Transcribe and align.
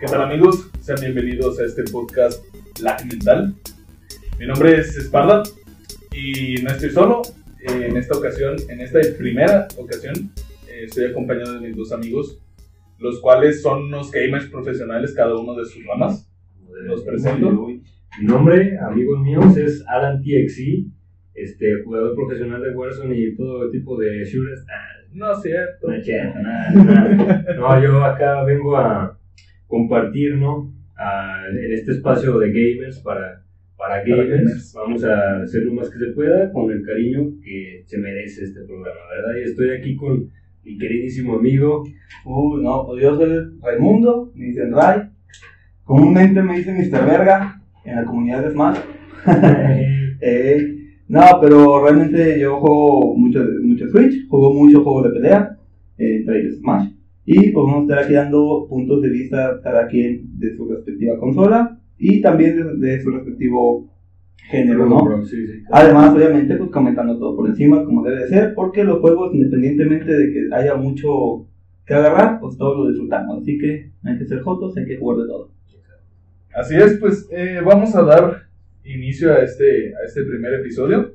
¿Qué 0.00 0.06
tal 0.06 0.22
amigos? 0.22 0.70
Sean 0.80 0.98
bienvenidos 1.00 1.60
a 1.60 1.64
este 1.64 1.84
podcast 1.84 2.42
Mental. 3.10 3.54
Mi 4.38 4.46
nombre 4.46 4.76
es 4.78 4.96
Esparda 4.96 5.42
y 6.12 6.54
no 6.62 6.70
estoy 6.70 6.90
solo. 6.90 7.22
Eh, 7.60 7.86
En 7.90 7.96
esta 7.96 8.16
ocasión, 8.16 8.56
en 8.68 8.80
esta 8.80 8.98
primera 9.18 9.68
ocasión, 9.76 10.14
eh, 10.68 10.84
estoy 10.84 11.06
acompañado 11.06 11.54
de 11.54 11.68
mis 11.68 11.76
dos 11.76 11.92
amigos, 11.92 12.40
los 12.98 13.20
cuales 13.20 13.62
son 13.62 13.84
unos 13.84 14.10
gamers 14.10 14.46
profesionales, 14.46 15.14
cada 15.14 15.36
uno 15.36 15.54
de 15.54 15.64
sus 15.66 15.84
ramas. 15.86 16.26
Los 16.84 17.02
presento. 17.02 17.50
Mi 17.50 18.26
nombre, 18.26 18.78
amigos 18.78 19.20
míos, 19.20 19.56
es 19.56 19.84
Alan 19.88 20.22
TXI, 20.22 20.90
este, 21.34 21.82
jugador 21.84 22.14
profesional 22.14 22.62
de 22.62 22.70
Warzone 22.70 23.16
y 23.16 23.36
todo 23.36 23.70
tipo 23.70 23.98
de 23.98 24.24
shooters. 24.24 24.64
Ah, 24.68 25.04
No 25.12 25.32
es 25.32 25.42
cierto. 25.42 25.88
no 25.88 25.94
es 25.94 26.04
cierto, 26.04 26.38
nada, 26.40 26.70
nada. 26.72 27.44
No, 27.56 27.82
yo 27.82 28.02
acá 28.04 28.42
vengo 28.44 28.76
a 28.76 29.18
compartir, 29.70 30.36
¿no? 30.36 30.70
A- 30.96 31.46
en 31.48 31.72
este 31.72 31.92
espacio 31.92 32.38
de 32.38 32.48
gamers 32.52 32.98
para, 33.00 33.42
para 33.78 34.04
gamers. 34.04 34.28
gamers. 34.28 34.72
Vamos 34.74 35.02
a 35.04 35.40
hacer 35.42 35.62
lo 35.62 35.72
más 35.72 35.88
que 35.88 35.98
se 35.98 36.12
pueda 36.12 36.52
con 36.52 36.70
el 36.70 36.82
cariño 36.84 37.30
que 37.42 37.82
se 37.86 37.96
merece 37.98 38.44
este 38.44 38.60
programa, 38.66 39.00
¿verdad? 39.16 39.40
Y 39.40 39.44
estoy 39.44 39.70
aquí 39.70 39.96
con 39.96 40.28
mi 40.64 40.76
queridísimo 40.76 41.36
amigo. 41.38 41.84
Uh, 42.26 42.58
no, 42.58 42.84
pues 42.86 43.02
yo 43.02 43.16
soy 43.16 43.58
Raimundo, 43.62 44.30
me 44.34 44.46
dicen 44.46 44.72
Ray. 44.74 45.08
Comúnmente 45.84 46.42
me 46.42 46.58
dicen 46.58 46.76
Mr. 46.76 47.06
Verga 47.06 47.62
en 47.84 47.96
la 47.96 48.04
comunidad 48.04 48.44
de 48.44 48.50
Smash. 48.50 48.78
Eh, 50.22 50.76
no, 51.08 51.22
pero 51.40 51.82
realmente 51.82 52.38
yo 52.38 52.60
juego 52.60 53.16
mucho, 53.16 53.42
mucho 53.62 53.88
Switch, 53.88 54.28
juego 54.28 54.52
mucho 54.52 54.84
juegos 54.84 55.04
de 55.04 55.10
pelea, 55.18 55.56
eh, 55.96 56.16
entre 56.16 56.40
ellos 56.40 56.58
Smash. 56.58 56.90
Y 57.24 57.50
pues 57.50 57.66
vamos 57.66 57.80
a 57.80 57.82
estar 57.82 57.98
aquí 58.04 58.14
dando 58.14 58.66
puntos 58.68 59.02
de 59.02 59.10
vista 59.10 59.60
cada 59.62 59.86
quien 59.86 60.38
de 60.38 60.56
su 60.56 60.68
respectiva 60.68 61.18
consola 61.18 61.78
y 61.98 62.20
también 62.20 62.80
de, 62.80 62.88
de 62.88 63.02
su 63.02 63.10
respectivo 63.10 63.90
género, 64.50 64.86
¿no? 64.86 65.24
Sí, 65.24 65.46
sí. 65.46 65.62
Además, 65.70 66.14
obviamente, 66.14 66.56
pues 66.56 66.70
comentando 66.70 67.18
todo 67.18 67.36
por 67.36 67.48
encima, 67.48 67.84
como 67.84 68.02
debe 68.02 68.22
de 68.22 68.28
ser, 68.28 68.54
porque 68.54 68.84
los 68.84 69.00
juegos, 69.00 69.34
independientemente 69.34 70.12
de 70.12 70.32
que 70.32 70.54
haya 70.54 70.74
mucho 70.74 71.46
que 71.86 71.94
agarrar, 71.94 72.40
pues 72.40 72.56
todos 72.56 72.78
lo 72.78 72.88
disfrutamos. 72.88 73.42
Así 73.42 73.58
que 73.58 73.90
hay 74.04 74.18
que 74.18 74.26
ser 74.26 74.40
jotos, 74.40 74.76
hay 74.76 74.86
que 74.86 74.96
jugar 74.96 75.18
de 75.18 75.26
todo. 75.26 75.50
Así 76.54 76.74
es, 76.74 76.98
pues 76.98 77.28
eh, 77.30 77.60
vamos 77.64 77.94
a 77.94 78.02
dar 78.02 78.48
inicio 78.84 79.32
a 79.32 79.38
este, 79.38 79.94
a 79.94 80.04
este 80.04 80.24
primer 80.24 80.54
episodio 80.54 81.14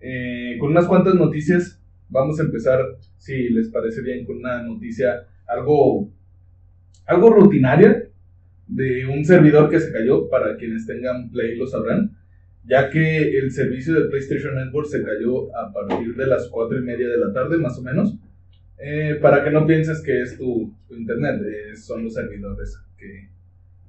eh, 0.00 0.56
con 0.58 0.70
unas 0.70 0.86
cuantas 0.86 1.14
noticias. 1.14 1.80
Vamos 2.08 2.40
a 2.40 2.42
empezar, 2.42 2.80
si 3.16 3.50
les 3.50 3.68
parece 3.68 4.02
bien, 4.02 4.26
con 4.26 4.38
una 4.38 4.62
noticia 4.62 5.26
algo, 5.46 6.08
algo 7.06 7.30
rutinaria 7.30 8.04
de 8.66 9.06
un 9.06 9.24
servidor 9.24 9.68
que 9.68 9.80
se 9.80 9.92
cayó. 9.92 10.28
Para 10.28 10.56
quienes 10.56 10.86
tengan 10.86 11.30
Play 11.30 11.56
lo 11.56 11.66
sabrán, 11.66 12.16
ya 12.64 12.90
que 12.90 13.38
el 13.38 13.50
servicio 13.50 13.94
de 13.94 14.08
PlayStation 14.08 14.54
Network 14.54 14.88
se 14.88 15.02
cayó 15.02 15.54
a 15.56 15.72
partir 15.72 16.14
de 16.14 16.26
las 16.26 16.48
4 16.48 16.78
y 16.78 16.82
media 16.82 17.08
de 17.08 17.18
la 17.18 17.32
tarde, 17.32 17.58
más 17.58 17.78
o 17.78 17.82
menos. 17.82 18.14
Eh, 18.78 19.18
para 19.20 19.44
que 19.44 19.50
no 19.50 19.66
pienses 19.66 20.02
que 20.02 20.20
es 20.20 20.36
tu, 20.36 20.74
internet, 20.90 21.40
eh, 21.42 21.76
son 21.76 22.04
los 22.04 22.14
servidores 22.14 22.78
que, 22.96 23.28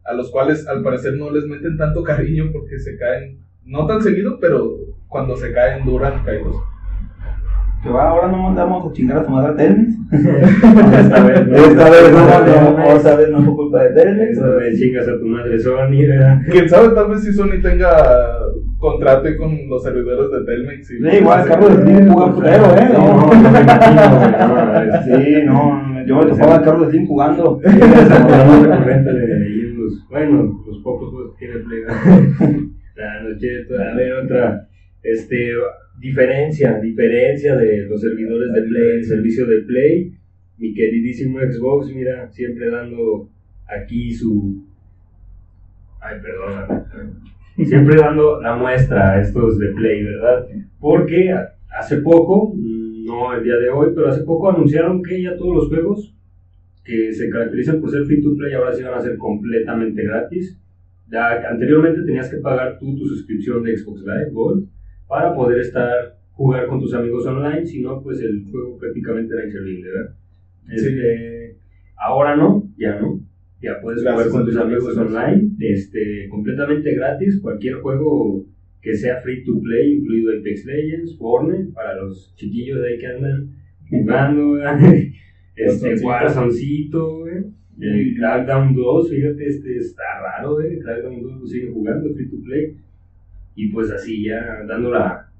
a 0.03 0.13
los 0.13 0.31
cuales 0.31 0.67
al 0.67 0.83
parecer 0.83 1.17
no 1.17 1.31
les 1.31 1.45
meten 1.45 1.77
tanto 1.77 2.03
cariño 2.03 2.51
porque 2.51 2.79
se 2.79 2.97
caen, 2.97 3.39
no 3.65 3.87
tan 3.87 4.01
seguido, 4.01 4.39
pero 4.39 4.77
cuando 5.07 5.35
se 5.35 5.51
caen 5.51 5.85
duran 5.85 6.23
caídos. 6.23 6.55
Que 7.85 7.91
va, 7.91 8.09
ahora 8.09 8.29
no 8.29 8.37
mandamos 8.39 8.89
a 8.89 8.93
chingar 8.93 9.19
a 9.19 9.25
su 9.25 9.29
madre 9.29 9.51
a 9.51 9.55
Telmex. 9.57 9.93
Esta 10.11 11.23
vez 11.23 11.47
no. 11.47 11.55
Esta 11.55 11.89
vez 11.91 12.11
no, 12.11 12.77
no, 12.77 12.83
esta 12.83 13.15
vez 13.15 13.29
no 13.29 13.43
fue 13.43 13.55
culpa 13.55 13.83
de 13.83 13.89
Telmex. 13.91 14.31
Esta 14.31 14.49
vez 14.49 14.79
chingas 14.79 15.07
a 15.07 15.19
tu 15.19 15.25
madre 15.27 15.59
Sony, 15.59 16.07
¿verdad? 16.07 16.39
Quién 16.49 16.67
sabe, 16.67 16.95
tal 16.95 17.11
vez 17.11 17.23
si 17.23 17.31
Sony 17.31 17.61
tenga 17.61 18.39
contrato 18.79 19.29
con 19.37 19.69
los 19.69 19.83
servidores 19.83 20.31
de 20.31 20.45
Telmex. 20.45 20.91
Y 20.91 20.97
Sí, 20.97 21.17
igual, 21.17 21.47
Carlos 21.47 21.73
Slim 21.75 22.11
juega 22.11 22.33
putero, 22.33 22.75
¿eh? 22.75 22.89
No, 22.91 23.05
No. 23.05 23.31
Sí, 25.03 25.43
no, 25.45 26.05
yo 26.07 26.15
me 26.17 26.25
topaba 26.25 26.55
a 26.55 26.61
Carlos 26.63 26.89
Slim 26.89 27.05
jugando. 27.05 27.61
es 27.63 27.71
el 27.71 27.81
programa 27.81 28.67
recurrente 28.67 29.13
de 29.13 29.45
ahí 29.45 29.59
en 29.59 29.83
los, 29.83 30.09
bueno, 30.09 30.59
los 30.65 30.79
pocos 30.79 31.11
juegos 31.11 31.35
que 31.37 31.45
tiene 31.45 31.59
Play. 31.59 31.83
A 32.97 33.95
ver, 33.95 34.13
otra, 34.23 34.67
este, 35.05 35.51
diferencia, 35.99 36.79
diferencia 36.79 37.55
de 37.55 37.85
los 37.85 38.01
servidores 38.01 38.51
de 38.53 38.61
Play, 38.63 38.91
el 38.97 39.05
servicio 39.05 39.45
de 39.45 39.61
Play, 39.61 40.13
mi 40.57 40.73
queridísimo 40.73 41.39
Xbox, 41.39 41.93
mira, 41.93 42.27
siempre 42.31 42.69
dando 42.69 43.29
aquí 43.67 44.11
su, 44.11 44.65
ay, 46.01 46.17
perdón, 46.21 47.13
siempre 47.63 47.97
dando 47.97 48.41
la 48.41 48.55
muestra 48.55 49.11
a 49.13 49.21
estos 49.21 49.59
de 49.59 49.67
Play, 49.73 50.03
¿verdad? 50.03 50.47
Porque 50.79 51.33
hace 51.77 51.97
poco, 51.97 52.53
no 52.55 53.33
el 53.33 53.43
día 53.43 53.57
de 53.57 53.69
hoy, 53.69 53.91
pero 53.93 54.07
hace 54.07 54.23
poco 54.23 54.49
anunciaron 54.49 55.03
que 55.03 55.21
ya 55.21 55.37
todos 55.37 55.55
los 55.55 55.67
juegos 55.67 56.15
que 56.83 57.13
se 57.13 57.29
caracterizan 57.29 57.79
por 57.79 57.91
ser 57.91 58.05
free 58.05 58.21
to 58.21 58.35
play 58.35 58.53
ahora 58.53 58.71
sí 58.71 58.83
van 58.83 58.93
a 58.93 59.01
ser 59.01 59.17
completamente 59.17 60.03
gratis. 60.03 60.59
Ya 61.07 61.49
anteriormente 61.49 62.03
tenías 62.03 62.29
que 62.29 62.37
pagar 62.37 62.77
tú 62.79 62.95
tu 62.95 63.07
suscripción 63.07 63.63
de 63.63 63.75
Xbox 63.75 64.01
Live 64.01 64.31
Gold 64.31 64.67
para 65.07 65.33
poder 65.35 65.59
estar 65.59 66.17
jugar 66.31 66.67
con 66.67 66.79
tus 66.79 66.93
amigos 66.93 67.25
online, 67.25 67.65
si 67.65 67.81
no 67.81 68.01
pues 68.01 68.21
el 68.21 68.45
juego 68.51 68.77
prácticamente 68.77 69.33
era 69.33 69.45
inservible, 69.45 69.89
¿verdad? 69.89 70.15
Sí. 70.67 70.73
Este, 70.75 71.57
ahora 71.97 72.35
no, 72.35 72.69
ya 72.77 72.99
no. 72.99 73.21
Ya 73.61 73.79
puedes 73.81 74.03
Gracias 74.03 74.27
jugar 74.27 74.43
con 74.43 74.45
tus 74.45 74.61
amigos 74.61 74.97
online, 74.97 75.51
este, 75.59 76.27
completamente 76.29 76.93
gratis, 76.93 77.39
cualquier 77.41 77.75
juego 77.75 78.45
que 78.81 78.93
sea 78.93 79.21
free 79.21 79.43
to 79.43 79.59
play, 79.61 79.93
incluido 79.93 80.31
Apex 80.37 80.65
Legends, 80.65 81.17
Fortnite, 81.17 81.71
para 81.73 81.95
los 81.95 82.35
chiquillos 82.35 82.81
de 82.81 82.87
ahí 82.87 82.97
que 82.99 83.07
andan 83.07 83.49
jugando, 83.89 84.51
¿verdad? 84.51 84.79
este, 85.55 86.05
Warzoncito. 86.05 86.07
Warzoncito, 86.07 87.19
güey. 87.19 87.43
El 87.79 88.15
Crackdown 88.15 88.75
2, 88.75 89.09
fíjate, 89.09 89.47
este 89.47 89.77
está 89.77 90.03
raro, 90.21 90.61
¿eh? 90.61 90.79
Crackdown 90.81 91.21
2 91.21 91.41
lo 91.41 91.47
sigue 91.47 91.71
jugando, 91.71 92.13
free 92.13 92.29
to 92.29 92.37
play. 92.43 92.77
Y 93.55 93.69
pues 93.69 93.91
así, 93.91 94.25
ya 94.25 94.63
dando 94.67 94.91
la, 94.91 95.31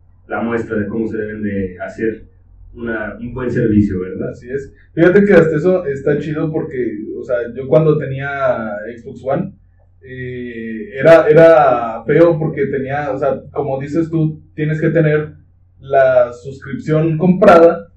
muestra 0.44 0.78
de 0.78 0.88
cómo 0.88 1.08
se 1.08 1.18
deben 1.18 1.44
de 1.44 1.78
hacer 1.80 2.26
una, 2.74 3.16
un 3.20 3.34
buen 3.34 3.52
servicio, 3.52 4.00
¿verdad? 4.00 4.30
Así 4.30 4.50
es. 4.50 4.74
Fíjate 4.94 5.24
que 5.24 5.34
hasta 5.34 5.56
eso 5.56 5.86
está 5.86 6.18
chido 6.20 6.52
porque, 6.52 7.00
o 7.18 7.24
sea, 7.24 7.38
yo 7.54 7.68
cuando 7.68 7.98
tenía 7.98 8.72
Xbox 8.98 9.22
One, 9.24 9.54
eh, 10.02 11.00
era, 11.00 11.28
era 11.28 12.04
feo 12.06 12.38
porque 12.38 12.68
tenía, 12.68 13.12
o 13.12 13.18
sea, 13.18 13.42
como 13.52 13.80
dices 13.80 14.10
tú, 14.10 14.42
tienes 14.54 14.80
que 14.80 14.90
tener 14.90 15.34
la 15.80 16.32
suscripción 16.32 17.18
comprada 17.18 17.92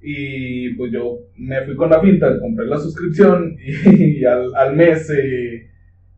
y 0.00 0.74
pues 0.74 0.92
yo 0.92 1.18
me 1.36 1.62
fui 1.62 1.76
con 1.76 1.90
la 1.90 2.00
finta, 2.00 2.38
compré 2.38 2.66
la 2.66 2.78
suscripción 2.78 3.56
y, 3.58 4.24
al, 4.24 4.54
al 4.54 4.76
mes 4.76 5.10
eh, 5.10 5.68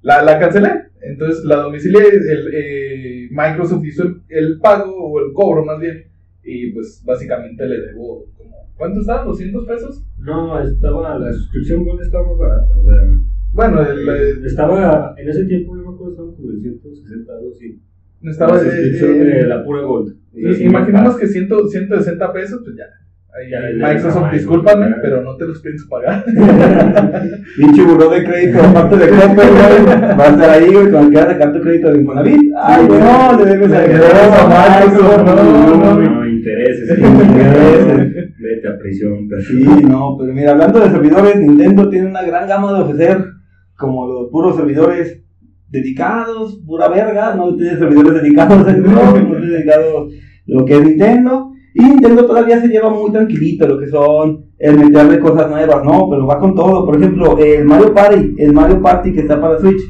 la, 0.02 0.22
la 0.22 0.38
cancelé. 0.38 0.91
Entonces 1.04 1.44
la 1.44 1.56
domicilié, 1.56 2.00
el, 2.08 2.50
eh, 2.54 3.28
Microsoft 3.30 3.84
hizo 3.84 4.02
el, 4.04 4.22
el 4.28 4.58
pago 4.60 4.94
o 4.96 5.20
el 5.20 5.32
cobro 5.32 5.64
más 5.64 5.80
bien 5.80 6.04
y 6.44 6.70
pues 6.72 7.02
básicamente 7.04 7.66
le 7.66 7.78
debo 7.86 8.26
como, 8.36 8.56
¿cuánto 8.76 9.00
estaba? 9.00 9.26
¿200 9.26 9.66
pesos? 9.66 10.04
No, 10.18 10.60
estaba, 10.60 11.18
la 11.18 11.32
suscripción 11.32 11.84
Gold 11.84 12.02
estaba 12.02 12.28
más 12.28 12.38
barata, 12.38 12.74
o 12.78 12.84
sea, 12.84 13.18
Bueno, 13.52 13.82
el, 13.82 14.08
el- 14.08 14.46
estaba, 14.46 15.14
en 15.18 15.28
ese 15.28 15.44
tiempo 15.44 15.76
yo 15.76 15.82
me 15.82 15.94
acuerdo 15.94 16.12
estaba 16.12 16.34
como 16.36 16.50
en 16.50 16.60
160 16.60 17.32
algo 17.32 17.50
así. 17.50 17.80
estaba... 18.22 18.54
la 18.54 18.62
suscripción 18.62 19.10
eh, 19.10 19.24
de 19.24 19.46
la 19.48 19.64
pura 19.64 19.82
Gold. 19.82 20.16
imaginemos 20.34 21.16
que 21.16 21.26
100, 21.26 21.48
160 21.68 22.32
pesos, 22.32 22.60
pues 22.64 22.76
ya. 22.76 22.84
Microsoft, 23.78 24.30
discúlpame, 24.30 24.94
pero 25.00 25.22
no 25.22 25.36
te 25.36 25.46
los 25.46 25.60
pienso 25.60 25.88
pagar. 25.88 26.22
Pinche 27.56 27.82
buró 27.82 28.10
de 28.10 28.24
crédito, 28.24 28.62
aparte 28.62 28.96
de 28.98 29.08
Coppel, 29.08 29.48
güey. 29.48 29.86
Va 29.86 30.24
a 30.24 30.28
estar 30.28 30.50
ahí, 30.50 30.70
güey, 30.70 30.90
cuando 30.90 31.10
quieras 31.10 31.28
sacar 31.32 31.52
tu 31.54 31.60
crédito 31.60 31.90
de 31.90 32.00
Infonavit. 32.00 32.52
Ay, 32.62 32.86
no, 32.88 33.38
le 33.38 33.44
debes 33.46 33.72
a 33.72 34.84
Microsoft, 34.84 35.24
no, 35.24 35.34
no, 35.34 35.76
no. 35.76 35.94
no, 35.94 36.28
intereses, 36.28 36.98
intereses. 36.98 38.34
Vete 38.38 38.68
a 38.68 38.78
prisión, 38.78 39.28
Sí, 39.48 39.64
no, 39.64 40.16
pero 40.18 40.34
mira, 40.34 40.50
hablando 40.50 40.80
de 40.80 40.90
servidores, 40.90 41.36
Nintendo 41.36 41.88
tiene 41.88 42.08
una 42.08 42.22
gran 42.22 42.46
gama 42.46 42.74
de 42.74 42.80
ofrecer, 42.82 43.24
como 43.78 44.06
los 44.08 44.30
puros 44.30 44.56
servidores 44.56 45.22
dedicados, 45.70 46.60
pura 46.66 46.88
verga, 46.88 47.34
no 47.34 47.56
tiene 47.56 47.78
servidores 47.78 48.22
dedicados 48.22 48.58
a 48.68 48.72
Xbox, 48.72 49.26
no 49.26 49.36
tiene 49.36 49.54
dedicados 49.54 50.12
lo 50.44 50.64
que 50.66 50.74
es 50.74 50.82
Nintendo. 50.82 51.51
Y 51.74 51.82
Nintendo 51.82 52.26
todavía 52.26 52.60
se 52.60 52.68
lleva 52.68 52.90
muy 52.90 53.10
tranquilito 53.10 53.66
lo 53.66 53.78
que 53.78 53.88
son 53.88 54.44
el 54.58 54.78
meterle 54.78 55.18
cosas 55.18 55.50
nuevas, 55.50 55.84
no, 55.84 56.08
pero 56.10 56.26
va 56.26 56.38
con 56.38 56.54
todo. 56.54 56.84
Por 56.84 56.96
ejemplo, 56.96 57.38
el 57.38 57.64
Mario 57.64 57.94
Party, 57.94 58.34
el 58.38 58.52
Mario 58.52 58.80
Party 58.80 59.12
que 59.12 59.20
está 59.20 59.40
para 59.40 59.58
Switch, 59.58 59.80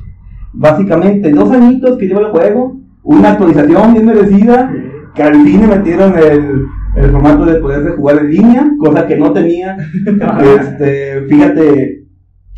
básicamente 0.53 1.31
dos 1.31 1.51
añitos 1.51 1.99
que 1.99 2.07
lleva 2.07 2.21
el 2.21 2.27
juego, 2.29 2.81
una 3.03 3.33
actualización 3.33 3.93
bien 3.93 4.07
merecida, 4.07 4.73
que 5.15 5.23
al 5.23 5.35
fin 5.43 5.61
le 5.61 5.67
metieron 5.67 6.15
el, 6.17 6.67
el 6.97 7.11
formato 7.11 7.45
de 7.45 7.61
poderse 7.61 7.91
jugar 7.91 8.19
en 8.19 8.31
línea, 8.31 8.71
cosa 8.79 9.07
que 9.07 9.17
no 9.17 9.33
tenía. 9.33 9.77
este, 10.61 11.23
fíjate, 11.29 12.05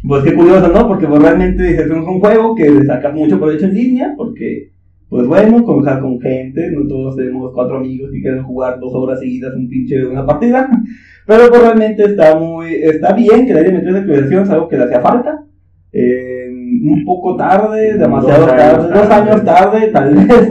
Pues 0.06 0.22
qué 0.22 0.34
curioso, 0.34 0.68
¿no? 0.68 0.86
Porque 0.86 1.06
pues, 1.06 1.22
realmente 1.22 1.68
es 1.70 1.90
un 1.90 2.20
juego 2.20 2.54
que 2.54 2.70
le 2.70 2.84
sacas 2.84 3.14
mucho 3.14 3.38
provecho 3.38 3.66
en 3.66 3.74
línea, 3.74 4.14
porque, 4.16 4.73
pues 5.14 5.28
bueno, 5.28 5.62
conversar 5.62 6.00
con 6.00 6.20
gente, 6.20 6.72
no 6.72 6.88
todos 6.88 7.14
tenemos 7.14 7.52
cuatro 7.54 7.76
amigos 7.76 8.10
y 8.12 8.20
quieren 8.20 8.42
jugar 8.42 8.80
dos 8.80 8.92
horas 8.94 9.20
seguidas 9.20 9.54
un 9.54 9.68
pinche 9.68 10.04
una 10.04 10.26
partida, 10.26 10.68
pero 11.28 11.50
pues 11.50 11.62
realmente 11.62 12.02
está 12.02 12.34
muy, 12.34 12.74
está 12.74 13.12
bien 13.12 13.46
que 13.46 13.54
le 13.54 13.60
hayan 13.60 13.74
metido 13.74 13.96
actualización, 13.96 14.42
es 14.42 14.50
algo 14.50 14.66
que 14.66 14.76
le 14.76 14.82
hacía 14.82 15.00
falta, 15.00 15.44
eh, 15.92 16.48
un 16.50 17.04
poco 17.04 17.36
tarde, 17.36 17.96
demasiado 17.96 18.44
Dos 18.44 18.56
tarde, 18.56 18.88
dos 18.92 19.10
años 19.10 19.44
tarde, 19.44 19.86
tal 19.92 20.14
vez, 20.16 20.50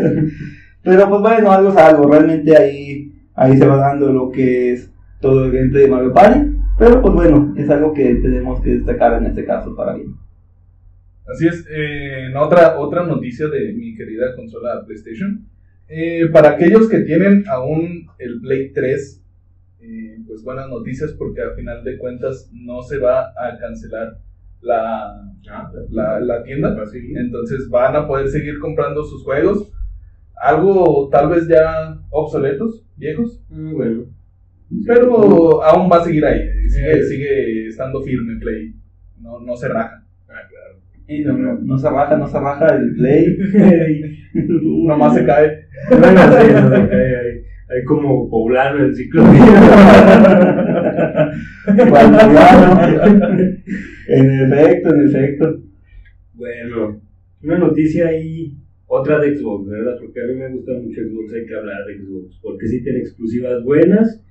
pero 0.82 1.10
pues 1.10 1.22
bueno, 1.22 1.52
algo 1.52 1.70
es 1.70 1.76
algo, 1.76 2.08
realmente 2.08 2.56
ahí, 2.56 3.12
ahí 3.36 3.58
se 3.58 3.68
va 3.68 3.76
dando 3.76 4.14
lo 4.14 4.32
que 4.32 4.72
es 4.72 4.90
todo 5.20 5.44
el 5.44 5.52
gameplay 5.52 5.84
de 5.84 5.92
Mario 5.92 6.14
Party, 6.14 6.40
pero 6.80 7.02
pues 7.02 7.14
bueno, 7.14 7.54
es 7.58 7.70
algo 7.70 7.92
que 7.92 8.16
tenemos 8.16 8.62
que 8.62 8.76
destacar 8.76 9.22
en 9.22 9.26
este 9.26 9.44
caso 9.44 9.76
para 9.76 9.96
bien. 9.96 10.23
Así 11.26 11.48
es, 11.48 11.66
eh, 11.70 12.26
en 12.28 12.36
otra, 12.38 12.78
otra 12.80 13.06
noticia 13.06 13.48
de 13.48 13.74
mi 13.74 13.96
querida 13.96 14.36
consola 14.36 14.84
PlayStation. 14.86 15.46
eh, 15.88 16.28
para 16.32 16.52
aquellos 16.52 16.90
que 16.90 17.00
tienen 17.02 17.44
aún 17.48 18.08
el 18.18 18.42
Play 18.42 18.72
3, 18.74 19.22
eh, 19.82 20.18
pues 20.28 20.44
buenas 20.44 20.68
noticias 20.70 21.12
porque 21.14 21.42
al 21.42 21.56
final 21.56 21.84
de 21.84 21.98
cuentas 21.98 22.50
no 22.54 22.82
se 22.82 22.98
va 22.98 23.28
a 23.38 23.58
cancelar 23.60 24.18
la, 24.62 25.22
la, 25.92 26.20
la 26.22 26.44
tienda. 26.44 26.70
A. 26.70 26.86
Entonces 27.18 27.70
van 27.70 27.96
a 27.96 28.08
poder 28.08 28.28
seguir 28.30 28.60
comprando 28.60 29.04
sus 29.04 29.24
juegos. 29.24 29.72
Algo 30.42 31.10
tal 31.12 31.30
vez 31.30 31.48
ya 31.48 31.98
obsoletos, 32.10 32.86
viejos, 32.98 33.42
Ah, 33.52 33.72
bueno. 33.74 34.06
pero 34.88 35.64
aún 35.64 35.90
va 35.92 35.98
a 35.98 36.04
seguir 36.06 36.26
ahí. 36.26 36.42
Sigue, 36.70 37.04
sigue 37.04 37.68
estando 37.68 38.02
firme 38.02 38.40
Play. 38.40 38.74
No, 39.20 39.40
no 39.40 39.56
se 39.56 39.68
raja. 39.68 40.03
Y 41.08 41.24
no, 41.24 41.34
no, 41.34 41.60
no 41.60 41.78
se 41.78 41.90
raja, 41.90 42.18
no 42.18 42.28
se 42.28 42.40
raja 42.40 42.76
el 42.76 42.96
play. 42.96 43.38
Nomás 44.34 45.16
se 45.16 45.26
cae. 45.26 45.66
Bueno, 45.90 46.22
sí, 46.22 46.48
no 46.54 46.70
se 46.70 46.90
cae 46.90 47.16
ahí. 47.16 47.44
Hay 47.70 47.84
como 47.86 48.30
poblano 48.30 48.86
el 48.86 48.96
ciclo. 48.96 49.24
Valdiviano. 51.92 52.80
En 54.08 54.32
efecto, 54.42 54.94
en 54.94 55.08
efecto. 55.08 55.62
Bueno, 56.34 57.02
una 57.42 57.58
noticia 57.58 58.08
ahí, 58.08 58.56
otra 58.86 59.20
de 59.20 59.38
Xbox, 59.38 59.70
¿verdad? 59.70 59.98
Porque 60.00 60.22
a 60.22 60.28
mí 60.28 60.36
me 60.36 60.50
gusta 60.50 60.74
mucho 60.74 61.02
Xbox, 61.02 61.34
hay 61.34 61.46
que 61.46 61.56
hablar 61.56 61.86
de 61.86 61.98
Xbox, 61.98 62.40
porque 62.42 62.68
sí 62.68 62.84
tiene 62.84 63.00
exclusivas 63.00 63.64
buenas. 63.64 64.24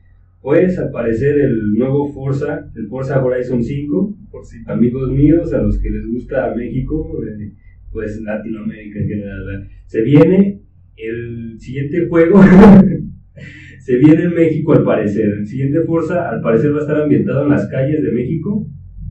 Pues 0.42 0.76
aparecer 0.76 1.40
el 1.40 1.74
nuevo 1.74 2.12
Forza, 2.12 2.68
el 2.74 2.88
Forza 2.88 3.24
Horizon 3.24 3.62
5, 3.62 4.16
Por 4.28 4.44
si 4.44 4.58
amigos 4.66 5.12
míos, 5.12 5.52
a 5.54 5.62
los 5.62 5.78
que 5.78 5.88
les 5.88 6.04
gusta 6.04 6.52
México, 6.56 7.16
eh, 7.24 7.52
pues 7.92 8.20
Latinoamérica 8.20 8.98
en 8.98 9.08
general. 9.08 9.68
Se 9.86 10.02
viene 10.02 10.60
el 10.96 11.60
siguiente 11.60 12.08
juego, 12.08 12.40
se 13.78 13.96
viene 13.98 14.24
en 14.24 14.34
México 14.34 14.72
al 14.72 14.82
parecer. 14.82 15.26
El 15.26 15.46
siguiente 15.46 15.82
Forza 15.82 16.28
al 16.28 16.40
parecer 16.40 16.72
va 16.72 16.78
a 16.78 16.80
estar 16.80 17.00
ambientado 17.00 17.44
en 17.44 17.50
las 17.50 17.68
calles 17.68 18.02
de 18.02 18.10
México, 18.10 18.66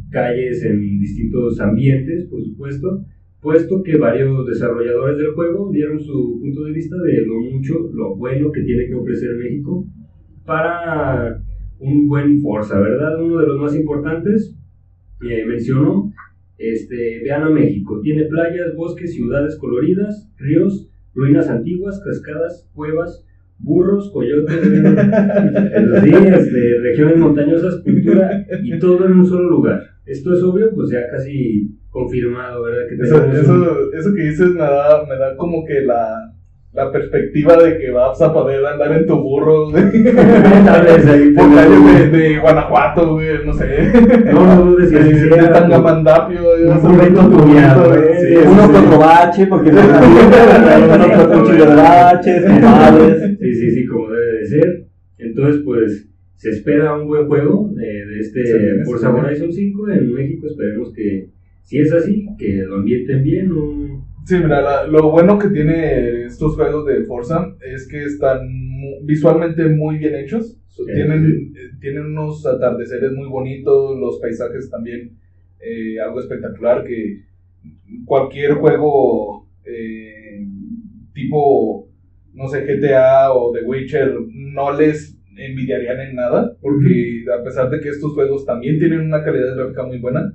calles 0.10 0.62
en 0.66 1.00
distintos 1.00 1.62
ambientes, 1.62 2.26
por 2.26 2.44
supuesto, 2.44 3.06
puesto 3.40 3.82
que 3.84 3.96
varios 3.96 4.46
desarrolladores 4.48 5.18
del 5.18 5.32
juego 5.32 5.72
dieron 5.72 5.98
su 5.98 6.42
punto 6.42 6.66
de 6.66 6.74
vista 6.74 6.98
de 6.98 7.26
lo 7.26 7.40
mucho, 7.40 7.90
lo 7.94 8.18
bueno 8.18 8.52
que 8.52 8.64
tiene 8.64 8.88
que 8.88 8.96
ofrecer 8.96 9.38
México 9.38 9.88
para 10.46 11.42
un 11.80 12.08
buen 12.08 12.42
Forza, 12.42 12.80
¿verdad? 12.80 13.22
Uno 13.22 13.40
de 13.40 13.48
los 13.48 13.60
más 13.60 13.76
importantes, 13.76 14.56
eh, 15.28 15.44
mencionó, 15.46 16.12
este, 16.58 17.22
vean 17.24 17.44
a 17.44 17.50
México, 17.50 18.00
tiene 18.02 18.26
playas, 18.26 18.76
bosques, 18.76 19.14
ciudades 19.14 19.58
coloridas, 19.58 20.30
ríos, 20.38 20.88
ruinas 21.16 21.50
antiguas, 21.50 22.02
cascadas, 22.06 22.70
cuevas, 22.74 23.26
burros, 23.58 24.12
coyotes, 24.12 24.60
sí, 24.62 26.12
este, 26.14 26.80
regiones 26.82 27.18
montañosas, 27.18 27.82
cultura 27.84 28.46
y 28.64 28.78
todo 28.80 29.06
en 29.06 29.14
un 29.14 29.26
solo 29.26 29.50
lugar. 29.50 29.82
Esto 30.06 30.34
es 30.34 30.42
obvio, 30.44 30.72
pues 30.74 30.90
ya 30.92 31.08
casi 31.10 31.70
confirmado, 31.90 32.64
¿verdad? 32.64 32.82
Que 32.90 32.96
Eso, 33.04 33.24
un- 33.24 33.32
eso, 33.32 33.92
eso 33.94 34.14
que 34.14 34.24
dices 34.24 34.50
me 34.50 34.60
da, 34.62 35.06
me 35.08 35.16
da 35.18 35.36
como 35.36 35.64
que 35.66 35.82
la, 35.82 36.34
la 36.74 36.90
perspectiva 36.90 37.58
de 37.62 37.78
que 37.78 37.92
vas 37.92 38.22
a 38.22 38.32
poder 38.32 38.66
andar 38.66 38.94
en 38.94 39.06
tu 39.06 39.20
burro 39.22 39.72
güey, 39.72 39.84
Tal 40.66 40.86
vez 40.86 41.06
ahí 41.06 41.32
por 41.32 41.54
calles 41.54 42.12
de, 42.12 42.18
de 42.18 42.40
Guanajuato, 42.40 43.14
güey, 43.14 43.46
no 43.46 43.54
sé. 43.54 43.92
No, 44.32 44.46
no 44.46 44.66
dudes 44.66 44.90
que 44.90 45.00
de, 45.00 45.12
así 45.12 45.30
de. 45.30 45.48
Tangamandapio, 45.50 46.42
güey, 46.42 46.64
Un 46.64 46.82
burrito 46.82 47.22
con 47.22 47.32
tu 47.32 47.38
tuneado, 47.40 47.90
burrito, 47.90 48.14
¿eh? 48.14 48.18
sí, 48.22 48.36
Uno 48.48 48.62
sí, 48.62 48.72
con 48.72 48.82
sí. 48.82 48.88
otro 48.88 49.00
bache, 49.00 49.48
porque 49.48 49.72
no 49.74 49.82
uno 49.82 51.30
con 51.30 51.46
chico 51.46 51.66
de 51.66 51.76
baches. 51.76 52.44
Sí, 53.42 53.56
sí, 53.56 53.72
sí, 53.72 53.86
como 53.88 54.10
debe 54.10 54.32
de 54.38 54.46
ser. 54.46 54.86
Entonces, 55.18 55.62
pues, 55.66 56.08
se 56.36 56.52
espera 56.52 56.96
un 56.96 57.08
buen 57.08 57.28
juego 57.28 57.70
de, 57.74 58.06
de 58.06 58.20
este 58.20 58.84
Forza. 58.86 59.14
Horizon 59.14 59.52
5 59.52 59.90
en 59.90 60.14
México. 60.14 60.48
Esperemos 60.48 60.94
que, 60.94 61.28
si 61.64 61.80
es 61.80 61.92
así, 61.92 62.28
que 62.38 62.64
lo 62.64 62.76
ambienten 62.76 63.24
bien. 63.24 63.50
¿no? 63.50 64.06
Sí, 64.26 64.36
mira, 64.38 64.62
la- 64.62 64.88
lo 64.88 65.10
bueno 65.12 65.38
que 65.40 65.50
tiene 65.50 66.26
estos 66.26 66.56
juegos 66.56 66.86
de 66.86 67.04
Forza 67.06 67.54
es 67.66 67.88
que 67.88 68.04
están 68.04 68.40
mu- 68.70 69.00
visualmente 69.04 69.66
muy 69.66 69.98
bien 69.98 70.16
hechos. 70.16 70.58
Tienen, 70.94 71.54
eh, 71.56 71.72
tienen 71.80 72.06
unos 72.08 72.46
atardeceres 72.46 73.12
muy 73.12 73.28
bonitos, 73.28 73.98
los 74.00 74.20
paisajes 74.20 74.70
también 74.70 75.18
eh, 75.60 76.00
algo 76.00 76.20
espectacular 76.20 76.84
que 76.84 77.24
cualquier 78.06 78.54
juego 78.56 79.48
eh, 79.66 80.46
tipo, 81.14 81.88
no 82.34 82.48
sé, 82.48 82.62
GTA 82.66 83.34
o 83.34 83.52
The 83.54 83.64
Witcher 83.66 84.16
no 84.30 84.74
les 84.74 85.18
envidiarían 85.38 86.00
en 86.02 86.16
nada, 86.16 86.56
porque 86.62 87.26
a 87.40 87.44
pesar 87.44 87.70
de 87.70 87.80
que 87.82 87.90
estos 87.90 88.14
juegos 88.14 88.46
también 88.46 88.80
tienen 88.80 89.02
una 89.02 89.24
calidad 89.24 89.56
gráfica 89.56 89.84
muy 89.86 90.00
buena, 90.00 90.34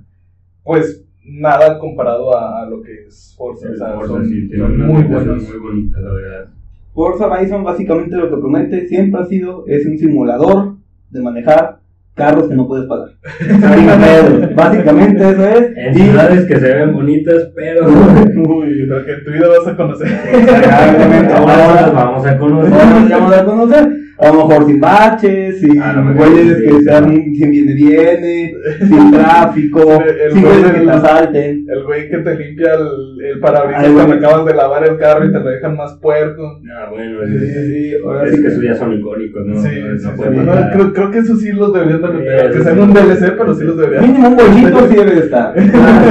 pues 0.63 1.06
nada 1.27 1.77
comparado 1.79 2.35
a, 2.35 2.61
a 2.61 2.69
lo 2.69 2.81
que 2.81 3.05
es 3.07 3.35
Forza. 3.37 3.69
o 3.69 3.75
sea, 3.75 3.93
Forza, 3.93 4.13
son, 4.13 4.25
sí, 4.25 4.47
tiene 4.47 4.63
son 4.63 4.73
una 4.73 4.85
muy 4.87 5.03
buenos. 5.03 5.43
Muy 5.49 5.59
bonita, 5.59 5.99
la 5.99 6.13
verdad. 6.13 6.49
Forza 6.93 7.27
Horizon 7.27 7.63
básicamente 7.63 8.15
lo 8.15 8.29
que 8.29 8.37
promete 8.37 8.87
siempre 8.87 9.21
ha 9.21 9.25
sido 9.25 9.65
es 9.67 9.85
un 9.85 9.97
simulador 9.97 10.77
de 11.11 11.21
manejar 11.21 11.79
carros 12.17 12.47
que 12.49 12.55
no 12.55 12.67
puedes 12.67 12.87
pagar. 12.87 13.09
Básicamente 14.55 15.29
eso 15.29 15.47
es. 15.47 15.77
En 15.77 15.93
ciudades 15.93 16.45
que 16.47 16.59
se 16.59 16.73
ven 16.73 16.93
bonitas, 16.93 17.51
pero. 17.55 17.87
Uy, 17.87 18.85
Pero 18.89 19.05
que 19.05 19.13
en 19.13 19.23
tu 19.23 19.31
vida 19.31 19.47
vas 19.47 19.67
a 19.67 19.77
conocer. 19.77 20.07
Exactamente. 20.07 21.33
Ahora 21.33 21.81
las 21.81 21.93
vamos 21.93 22.25
a 22.25 22.37
conocer. 22.37 22.71
Vamos 23.11 23.33
a 23.33 23.45
conocer. 23.45 23.96
A 24.19 24.27
lo 24.31 24.47
mejor 24.47 24.65
sin 24.65 24.79
baches, 24.79 25.59
sin 25.59 25.79
güeyes 26.15 26.57
que 26.57 26.81
sean 26.81 27.09
sin 27.11 27.51
viene 27.51 27.73
viene, 27.75 28.53
sin 28.79 29.11
tráfico, 29.11 29.81
El 30.03 30.31
sin 30.31 30.41
güey 30.41 30.53
güeyes 30.55 30.71
que 30.73 30.79
te 30.85 30.91
asalten. 30.91 31.65
El 31.69 31.83
güey 31.83 32.09
que 32.09 32.17
te 32.17 32.35
limpia 32.35 32.73
el, 32.73 33.25
el 33.25 33.39
parabrisas 33.39 33.83
cuando 33.83 34.05
güey. 34.05 34.17
acabas 34.17 34.45
de 34.47 34.53
lavar 34.55 34.83
el 34.87 34.97
carro 34.97 35.25
y 35.25 35.31
te 35.31 35.39
lo 35.39 35.45
dejan 35.49 35.77
más 35.77 35.93
puerco. 36.01 36.59
Ah, 36.75 36.89
bueno, 36.89 37.19
Sí, 37.27 37.35
es, 37.35 37.41
sí, 37.51 37.73
sí, 37.91 37.95
ahora 38.03 38.23
es 38.25 38.31
sí 38.31 38.37
que 38.37 38.41
que- 38.43 38.47
esos 38.49 38.63
ya 38.63 38.75
son 38.75 38.93
icónicos, 38.99 39.45
¿no? 39.45 39.61
sí, 39.61 39.67
no, 39.67 39.97
sí, 39.97 40.03
no 40.05 40.09
sí. 40.11 40.17
puede 40.17 40.31
No, 40.31 40.45
faltar. 40.53 40.73
creo, 40.73 40.93
creo 40.93 41.11
que 41.11 41.17
eso 41.19 41.35
sí 41.35 41.51
los 41.51 41.73
deberían 41.73 42.01
de 42.01 42.07
meter. 42.09 42.51
Eso 42.51 42.63
sean 42.63 42.79
un 42.79 42.93
DLC, 42.93 43.31
pero 43.37 43.53
sí 43.53 43.63
los 43.65 43.77
deberían. 43.77 44.03
Mínimo 44.07 44.27
un 44.29 44.35
bollito 44.37 44.87
sí 44.89 44.95
debe 44.95 45.11
de 45.11 45.19
estar. 45.19 45.53
Ah, 45.57 46.03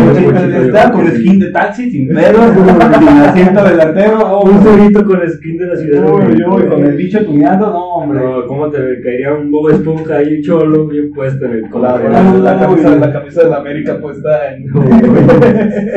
debe 0.46 0.66
estar 0.66 0.92
con 0.92 1.04
que 1.06 1.10
skin 1.16 1.38
de 1.40 1.50
taxi, 1.50 1.90
sin 1.90 2.08
pedos, 2.14 2.52
sin 2.98 3.08
asiento 3.18 3.64
delantero. 3.64 4.18
oh, 4.20 4.48
Un 4.48 4.62
cerito 4.62 5.04
con 5.04 5.20
skin 5.28 5.58
de 5.58 5.66
la 5.66 5.76
ciudad. 5.76 6.06
con 6.06 6.84
el 6.84 6.96
bicho 6.96 7.24
tuneando, 7.24 7.66
no, 7.70 7.95
hombre. 7.96 8.18
No, 8.20 8.46
¿cómo 8.46 8.70
te 8.70 8.78
caería 9.02 9.34
un 9.34 9.50
Bob 9.50 9.70
Esponja 9.70 10.16
ahí 10.16 10.40
cholo 10.42 10.86
bien 10.86 11.10
puesto 11.12 11.44
en 11.46 11.52
el 11.52 11.62
La, 11.80 11.98
la- 11.98 12.34
la 12.38 12.58
camisa, 12.60 12.96
la 12.96 13.12
camisa 13.12 13.44
de 13.44 13.50
la 13.50 13.56
América 13.56 13.98
puesta 14.00 14.54
en. 14.54 14.66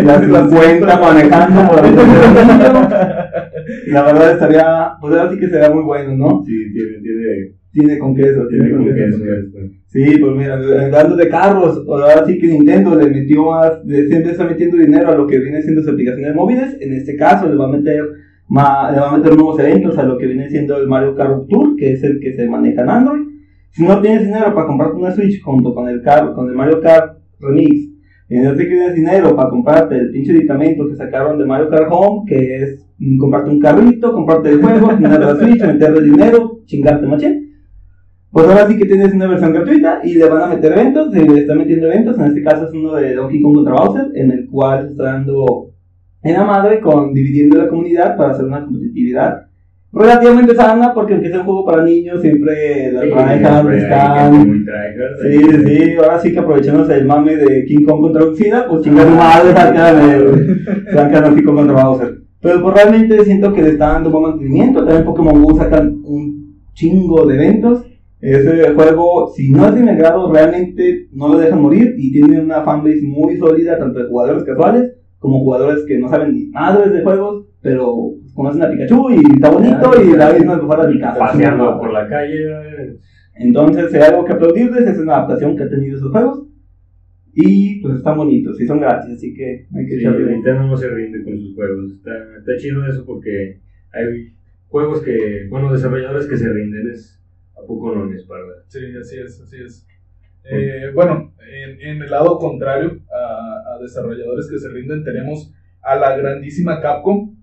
Las 0.06 0.22
50 0.50 1.00
manejando 1.00 1.72
por 1.72 1.84
niño. 1.84 2.00
La 3.88 4.04
verdad 4.04 4.32
estaría, 4.34 4.92
pues 5.00 5.14
ahora 5.16 5.32
sí 5.32 5.38
que 5.40 5.48
sería 5.48 5.70
muy 5.70 5.84
bueno, 5.84 6.16
¿no? 6.16 6.44
Sí, 6.46 6.72
tiene, 6.74 6.98
tiene, 7.02 7.52
Tiene 7.72 8.00
con 8.00 8.16
queso, 8.16 8.48
tiene 8.48 8.72
con 8.72 8.86
queso. 8.86 9.20
Sí, 9.88 10.18
pues 10.20 10.36
mira, 10.36 10.56
hablando 10.56 11.16
de 11.16 11.30
carros, 11.30 11.84
ahora 11.88 12.26
sí 12.26 12.40
que 12.40 12.48
Nintendo 12.48 12.96
le 12.96 13.08
metió 13.10 13.46
más, 13.46 13.84
le 13.86 14.08
siempre 14.08 14.32
está 14.32 14.46
metiendo 14.46 14.78
dinero 14.78 15.10
a 15.10 15.16
lo 15.16 15.28
que 15.28 15.40
viene 15.40 15.62
siendo 15.62 15.82
sus 15.82 15.92
aplicaciones 15.92 16.34
móviles. 16.36 16.78
En 16.80 16.94
este 16.94 17.16
caso 17.16 17.48
le 17.50 17.56
va 17.56 17.66
a 17.66 17.72
meter 17.72 18.04
le 18.50 19.00
va 19.00 19.10
a 19.10 19.18
meter 19.18 19.36
nuevos 19.36 19.60
eventos 19.60 19.98
a 19.98 20.04
lo 20.04 20.18
que 20.18 20.26
viene 20.26 20.50
siendo 20.50 20.78
el 20.78 20.88
Mario 20.88 21.16
Kart 21.16 21.48
Tour, 21.48 21.76
que 21.76 21.94
es 21.94 22.04
el 22.04 22.20
que 22.20 22.34
se 22.34 22.48
maneja 22.48 22.82
en 22.82 22.90
Android. 22.90 23.22
Si 23.72 23.84
no 23.84 24.02
tienes 24.02 24.26
dinero 24.26 24.54
para 24.56 24.66
comprarte 24.66 24.98
una 24.98 25.12
Switch 25.12 25.42
junto 25.42 25.74
con 25.74 25.88
el 25.88 26.02
car 26.02 26.34
con 26.34 26.50
el 26.50 26.56
Mario 26.56 26.82
Kart 26.82 27.20
Remix, 27.40 27.90
y 28.32 28.38
no 28.38 28.54
tienes 28.56 28.94
dinero 28.94 29.36
para 29.36 29.50
comprarte 29.50 29.98
el 29.98 30.12
pinche 30.12 30.32
editamento 30.32 30.88
que 30.88 30.96
sacaron 30.96 31.38
de 31.38 31.46
Mario 31.46 31.70
Kart 31.70 31.88
Home, 31.90 32.26
que 32.28 32.58
es 32.58 32.86
mm, 33.00 33.18
comprarte 33.18 33.50
un 33.50 33.60
carrito, 33.60 34.14
comprarte 34.14 34.50
el 34.50 34.62
juego, 34.62 34.88
tener 35.02 35.20
la 35.20 35.36
Switch, 35.36 35.64
meterle 35.64 36.02
dinero, 36.02 36.60
chingarte 36.66 37.08
maché. 37.08 37.42
pues 38.32 38.48
ahora 38.48 38.68
sí 38.68 38.78
que 38.78 38.86
tienes 38.86 39.14
una 39.14 39.28
versión 39.28 39.54
gratuita 39.54 40.02
y 40.04 40.16
le 40.16 40.30
van 40.30 40.44
a 40.44 40.56
meter 40.56 40.72
eventos, 40.72 41.12
se 41.12 41.24
le 41.24 41.40
están 41.40 41.58
metiendo 41.58 41.88
eventos, 41.88 42.20
en 42.20 42.26
este 42.26 42.44
caso 42.44 42.68
es 42.68 42.74
uno 42.74 42.96
de 42.96 43.16
Donkey 43.16 43.42
Kong 43.42 43.56
contra 43.56 43.74
Bowser, 43.74 44.08
en 44.14 44.32
el 44.32 44.48
cual 44.48 44.86
se 44.86 44.92
está 44.92 45.04
dando 45.06 45.69
en 46.22 46.34
la 46.34 46.44
madre 46.44 46.80
con 46.82 47.14
dividiendo 47.14 47.58
la 47.58 47.70
comunidad 47.70 48.18
para 48.18 48.32
hacer 48.32 48.46
una 48.46 48.64
competitividad 48.64 49.50
relativamente 49.92 50.56
sana, 50.56 50.94
porque 50.94 51.14
aunque 51.14 51.30
sea 51.30 51.40
un 51.40 51.46
juego 51.46 51.66
para 51.66 51.84
niños, 51.84 52.22
siempre 52.22 52.92
las 52.92 53.04
Sí, 53.04 53.12
hay 53.16 53.78
están... 53.78 54.66
Sí, 55.22 55.38
sí, 55.38 55.66
sí, 55.66 55.96
ahora 55.96 56.20
sí 56.20 56.32
que 56.32 56.40
aprovechemos 56.40 56.90
el 56.90 57.06
mame 57.06 57.36
de 57.36 57.66
King 57.66 57.86
Kong 57.86 58.02
contra 58.02 58.24
Godzilla, 58.24 58.68
pues 58.68 58.84
chingar 58.84 59.08
su 59.08 59.16
madre, 59.16 59.52
sacan 59.54 60.12
el, 60.12 60.66
sacan 60.94 61.24
Donkey 61.24 61.44
Kong 61.44 61.56
contra 61.56 61.84
Bowser. 61.84 62.18
Pero 62.42 62.62
pues 62.62 62.76
realmente 62.76 63.26
siento 63.26 63.52
que 63.52 63.64
le 63.64 63.70
están 63.70 63.96
dando 63.96 64.12
buen 64.12 64.24
mantenimiento, 64.32 64.86
también 64.86 65.06
Pokémon 65.06 65.42
GO 65.42 65.58
sacan 65.58 66.02
un 66.04 66.60
chingo 66.74 67.26
de 67.26 67.36
eventos. 67.36 67.86
Ese 68.22 68.74
juego, 68.74 69.32
si 69.34 69.50
no 69.50 69.68
es 69.68 69.76
de 69.76 69.82
mi 69.82 69.90
agrado, 69.90 70.32
realmente 70.32 71.08
no 71.14 71.30
lo 71.30 71.38
dejan 71.38 71.62
morir 71.62 71.96
y 71.98 72.12
tiene 72.12 72.40
una 72.42 72.64
fanbase 72.64 73.02
muy 73.02 73.38
sólida, 73.38 73.80
tanto 73.80 74.00
de 74.00 74.10
jugadores 74.10 74.44
casuales 74.44 74.94
como 75.20 75.40
jugadores 75.42 75.86
que 75.86 76.00
no 76.00 76.10
saben 76.10 76.34
ni 76.34 76.46
madres 76.48 76.94
de 76.94 77.04
juegos, 77.04 77.46
pero 77.62 78.16
conocen 78.34 78.64
a 78.64 78.72
Pikachu 78.72 79.12
y 79.12 79.34
está 79.34 79.52
bonito 79.52 79.92
y 80.02 80.16
la 80.16 80.34
misma 80.34 80.56
mejor 80.56 80.82
a 80.82 80.88
mi 80.88 81.00
casa. 81.00 81.20
Paseando 81.20 81.78
por 81.78 81.92
la 81.92 82.08
calle. 82.08 82.98
Entonces, 83.36 83.94
hay 83.94 84.02
algo 84.02 84.26
que 84.26 84.34
aplaudirles, 84.34 84.88
es 84.88 84.98
una 84.98 85.18
adaptación 85.18 85.56
que 85.56 85.64
han 85.64 85.70
tenido 85.70 85.98
esos 85.98 86.12
juegos. 86.12 86.46
Y 87.34 87.82
pues 87.82 87.98
están 87.98 88.18
bonitos, 88.18 88.60
y 88.60 88.66
son 88.66 88.80
gratis, 88.80 89.12
así 89.14 89.34
que 89.34 89.68
hay 89.74 89.86
que 89.86 90.00
Sí, 90.00 90.06
Nintendo 90.08 90.64
no 90.64 90.76
se 90.76 90.90
rinde 90.90 91.24
con 91.24 91.40
sus 91.40 91.56
juegos. 91.56 91.92
Está, 91.92 92.12
está 92.38 92.58
chido 92.58 92.86
eso 92.88 93.06
porque 93.06 93.60
hay 93.94 94.34
juegos 94.68 95.02
que, 95.02 95.48
bueno, 95.50 95.72
desarrolladores 95.72 96.28
que 96.28 96.38
se 96.38 96.52
rinden. 96.52 96.90
Es 96.90 97.22
a 97.56 97.66
poco 97.66 97.96
no 97.96 98.06
les 98.06 98.24
para. 98.26 98.44
Sí, 98.68 98.80
así 99.00 99.20
es, 99.20 99.40
así 99.42 99.58
es. 99.64 99.88
Eh, 100.44 100.92
bueno, 100.94 101.34
en, 101.40 101.82
en 101.82 102.02
el 102.02 102.10
lado 102.10 102.38
contrario 102.38 103.00
a, 103.14 103.76
a 103.76 103.80
desarrolladores 103.82 104.50
que 104.50 104.60
se 104.60 104.70
rinden, 104.70 105.04
tenemos 105.04 105.54
a 105.82 105.96
la 105.96 106.18
grandísima 106.18 106.82
Capcom, 106.82 107.36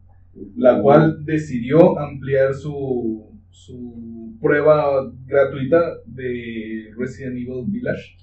la 0.57 0.81
cual 0.83 1.25
decidió 1.25 1.99
ampliar 1.99 2.55
su, 2.55 3.31
su 3.51 4.37
prueba 4.41 5.11
gratuita 5.25 5.83
de 6.07 6.91
Resident 6.97 7.37
Evil 7.37 7.65
Village 7.69 8.17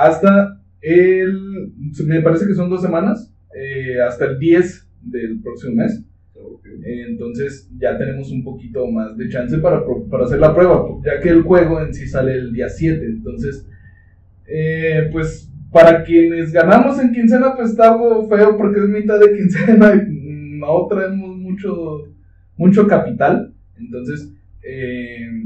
hasta 0.00 0.58
el, 0.80 1.72
me 2.06 2.22
parece 2.22 2.46
que 2.46 2.54
son 2.54 2.70
dos 2.70 2.80
semanas, 2.80 3.34
eh, 3.54 4.00
hasta 4.00 4.24
el 4.24 4.38
10 4.38 4.88
del 5.02 5.40
próximo 5.42 5.74
mes. 5.76 6.02
Entonces 6.84 7.70
ya 7.78 7.96
tenemos 7.98 8.30
un 8.30 8.42
poquito 8.42 8.86
más 8.90 9.16
de 9.16 9.28
chance 9.28 9.58
para, 9.58 9.82
para 10.10 10.24
hacer 10.24 10.38
la 10.38 10.54
prueba, 10.54 10.86
ya 11.04 11.20
que 11.20 11.28
el 11.28 11.42
juego 11.42 11.80
en 11.80 11.92
sí 11.92 12.06
sale 12.06 12.34
el 12.34 12.52
día 12.52 12.68
7. 12.68 13.04
Entonces, 13.04 13.66
eh, 14.46 15.08
pues 15.12 15.50
para 15.70 16.02
quienes 16.02 16.52
ganamos 16.52 16.98
en 17.00 17.12
quincena, 17.12 17.54
pues 17.54 17.70
está 17.70 17.92
algo 17.92 18.28
feo 18.28 18.56
porque 18.56 18.80
es 18.80 18.88
mitad 18.88 19.20
de 19.20 19.36
quincena 19.36 19.94
y 19.94 20.58
no 20.58 20.86
traemos 20.88 21.36
mucho, 21.36 22.04
mucho 22.56 22.86
capital. 22.86 23.54
Entonces, 23.78 24.32
eh, 24.62 25.44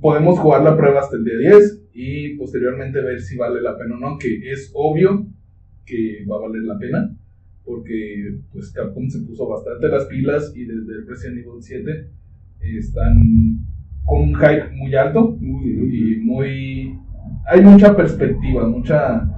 podemos 0.00 0.38
jugar 0.38 0.62
la 0.62 0.76
prueba 0.76 1.00
hasta 1.00 1.16
el 1.16 1.24
día 1.24 1.38
10 1.38 1.82
y 1.94 2.36
posteriormente 2.36 3.00
ver 3.00 3.20
si 3.20 3.36
vale 3.36 3.60
la 3.60 3.76
pena 3.76 3.96
o 3.96 3.98
no, 3.98 4.18
que 4.18 4.50
es 4.50 4.70
obvio 4.74 5.26
que 5.86 6.24
va 6.30 6.36
a 6.36 6.40
valer 6.40 6.62
la 6.62 6.78
pena 6.78 7.16
porque 7.64 8.38
pues 8.52 8.70
Capcom 8.72 9.08
se 9.08 9.20
puso 9.20 9.48
bastante 9.48 9.88
las 9.88 10.04
pilas 10.06 10.52
y 10.54 10.64
desde 10.64 10.92
el 10.92 11.06
Resident 11.06 11.38
Evil 11.38 11.60
7 11.60 12.10
están 12.60 13.22
con 14.04 14.22
un 14.22 14.34
hype 14.34 14.70
muy 14.74 14.94
alto 14.94 15.38
y 15.40 16.16
muy 16.22 16.98
hay 17.46 17.62
mucha 17.62 17.96
perspectiva, 17.96 18.68
mucha 18.68 19.28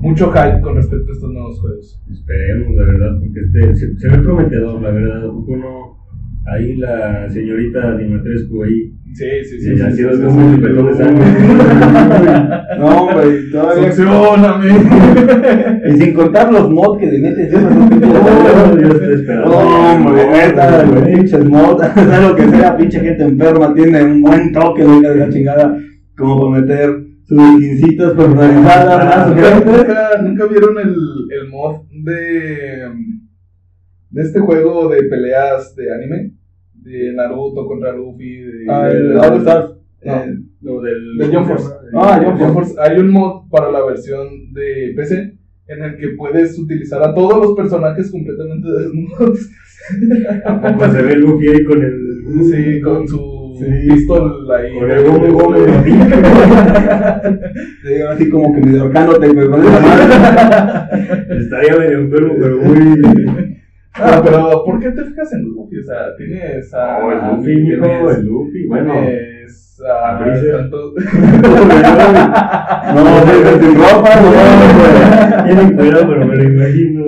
mucho 0.00 0.30
hype 0.30 0.60
con 0.60 0.76
respecto 0.76 1.10
a 1.10 1.14
estos 1.14 1.30
nuevos 1.30 1.60
juegos. 1.60 2.00
Esperemos, 2.10 2.76
la 2.76 2.84
verdad, 2.84 3.18
porque 3.18 3.40
este 3.40 3.76
se, 3.76 3.98
se 3.98 4.08
ve 4.08 4.18
prometedor, 4.18 4.80
la 4.80 4.90
verdad. 4.90 5.28
¿A 5.28 5.32
poco 5.32 5.56
no? 5.56 5.97
Ahí 6.46 6.76
la 6.76 7.28
señorita 7.28 7.96
Dimitrescu 7.96 8.62
ahí. 8.62 8.92
Sí, 9.12 9.24
sí, 9.44 9.60
Sí, 9.60 9.76
sí. 9.76 9.82
así 9.82 9.96
sí, 9.96 10.02
los 10.02 10.16
sí, 10.16 10.24
muy 10.24 10.60
de 10.60 10.94
sangre. 10.94 11.24
No, 12.78 12.86
hombre, 12.86 13.26
y 13.28 13.50
todavía. 13.50 13.92
Succioname. 13.92 14.68
Y 15.88 15.92
sin 15.98 16.14
contar 16.14 16.52
los 16.52 16.70
mods 16.70 17.00
que 17.00 17.06
le 17.06 17.18
meten, 17.18 17.50
yo 17.50 17.60
no 17.60 18.80
yo 18.80 18.88
estoy 18.88 19.14
esperando. 19.14 19.50
No, 19.50 19.92
hombre, 19.92 20.26
neta, 20.30 20.84
pinches 21.04 21.44
mods, 21.44 21.86
sea 21.94 22.20
lo 22.20 22.36
que 22.36 22.48
sea, 22.48 22.76
pinche 22.76 23.00
gente 23.00 23.24
enferma, 23.24 23.74
tiene 23.74 24.04
un 24.04 24.22
buen 24.22 24.52
toque, 24.52 24.84
venga 24.84 25.10
de 25.10 25.16
la 25.16 25.28
chingada, 25.30 25.78
como 26.16 26.38
por 26.38 26.60
meter 26.60 27.08
sus 27.24 27.40
skincitos 27.56 28.12
personalizadas, 28.12 29.28
más 29.28 30.22
¿Nunca, 30.22 30.46
vieron 30.46 30.78
el, 30.78 30.94
el 31.30 31.48
mod 31.50 31.82
de, 32.04 32.88
de 34.10 34.22
este 34.22 34.40
juego 34.40 34.88
de 34.88 35.02
peleas 35.04 35.74
de 35.76 35.92
anime? 35.94 36.32
De 36.74 37.12
Naruto 37.14 37.66
contra 37.66 37.92
Luffy. 37.92 38.40
De, 38.42 38.64
Ah, 38.68 38.88
de- 38.88 38.98
el. 38.98 39.14
No. 39.14 39.22
Eh, 40.02 40.38
No, 40.60 40.80
del. 40.80 41.16
De 41.18 41.26
Jump 41.26 41.46
Force. 41.48 41.68
Ah, 41.94 42.20
Force. 42.52 42.74
Hay 42.80 42.98
un 42.98 43.10
mod 43.10 43.48
para 43.50 43.70
la 43.70 43.84
versión 43.84 44.52
de 44.52 44.92
PC 44.96 45.34
en 45.68 45.82
el 45.84 45.96
que 45.98 46.08
puedes 46.16 46.58
utilizar 46.58 47.02
a 47.02 47.14
todos 47.14 47.38
los 47.44 47.54
personajes 47.56 48.10
completamente 48.10 48.68
desnudos. 48.70 49.50
¿A 50.44 50.60
poco 50.60 50.90
se 50.90 51.02
ve 51.02 51.16
Luffy 51.16 51.48
ahí 51.48 51.64
con 51.64 51.82
el. 51.82 51.94
Sí, 52.44 52.80
con 52.80 53.06
su 53.08 53.38
Sí. 53.58 53.88
pistol 53.88 54.48
ahí. 54.52 54.78
Con 54.78 54.90
el 54.90 55.04
gome 55.04 55.30
gome 55.30 55.58
así 58.10 58.28
como 58.30 58.54
que 58.54 58.60
güey, 58.60 59.48
con 59.48 59.60
esa 59.60 59.80
madre. 59.80 61.40
Estaría 61.40 61.76
medio 61.76 61.98
enfermo, 61.98 62.34
pero 62.40 62.56
muy. 62.58 63.57
Ah, 64.00 64.20
pero 64.24 64.64
¿por 64.64 64.78
qué 64.80 64.90
te 64.90 65.04
fijas 65.04 65.32
en 65.32 65.42
Luffy? 65.42 65.78
O 65.78 65.82
sea, 65.82 66.14
tienes 66.16 66.72
a. 66.74 66.98
Oh, 67.04 67.12
el 67.12 67.18
Luffy, 67.36 67.54
tienes- 67.54 68.18
el 68.18 68.26
Luffy. 68.26 68.66
Bueno, 68.66 68.92
Tienes 68.92 69.80
a. 69.88 70.18
Freezer. 70.18 70.56
tanto- 70.56 70.94
No, 72.94 73.04
no, 73.04 73.60
sin 73.60 73.74
ropa, 73.74 74.10
no, 74.20 75.44
Tienen 75.44 75.76
cuidado, 75.76 76.08
pero 76.08 76.26
me 76.26 76.36
lo 76.36 76.44
imagino. 76.44 77.04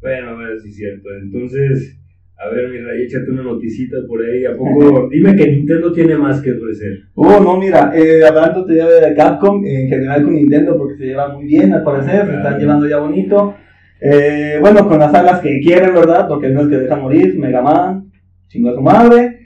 bueno, 0.00 0.34
bueno, 0.36 0.58
sí 0.62 0.68
es 0.68 0.76
cierto. 0.76 1.08
Entonces, 1.22 1.98
a 2.38 2.48
ver, 2.48 2.68
mira, 2.70 2.88
échate 2.96 3.30
una 3.30 3.42
noticita 3.42 3.96
por 4.08 4.20
ahí. 4.22 4.44
¿A 4.44 4.56
poco? 4.56 5.08
Dime 5.12 5.36
que 5.36 5.46
Nintendo 5.52 5.92
tiene 5.92 6.16
más 6.16 6.40
que 6.42 6.52
ofrecer. 6.52 6.98
Oh, 7.14 7.40
no, 7.40 7.56
mira, 7.58 7.92
eh, 7.94 8.22
hablando 8.24 8.64
te 8.66 8.74
de 8.74 9.14
Capcom, 9.16 9.64
en 9.64 9.88
general 9.88 10.24
con 10.24 10.34
Nintendo, 10.34 10.76
porque 10.76 10.96
se 10.96 11.04
lleva 11.06 11.28
muy 11.34 11.44
bien 11.46 11.72
al 11.72 11.84
parecer, 11.84 12.26
se 12.26 12.34
están 12.36 12.58
llevando 12.58 12.88
ya 12.88 12.98
bonito. 12.98 13.54
Eh, 14.04 14.58
bueno, 14.60 14.88
con 14.88 14.98
las 14.98 15.12
sagas 15.12 15.40
que 15.40 15.60
quieren, 15.60 15.94
¿verdad? 15.94 16.26
Porque 16.26 16.48
no 16.48 16.62
es 16.62 16.68
que 16.68 16.78
dejan 16.78 17.02
morir, 17.02 17.38
Mega 17.38 17.62
Man, 17.62 18.10
chingo 18.48 18.70
a 18.70 18.74
su 18.74 18.80
madre, 18.80 19.38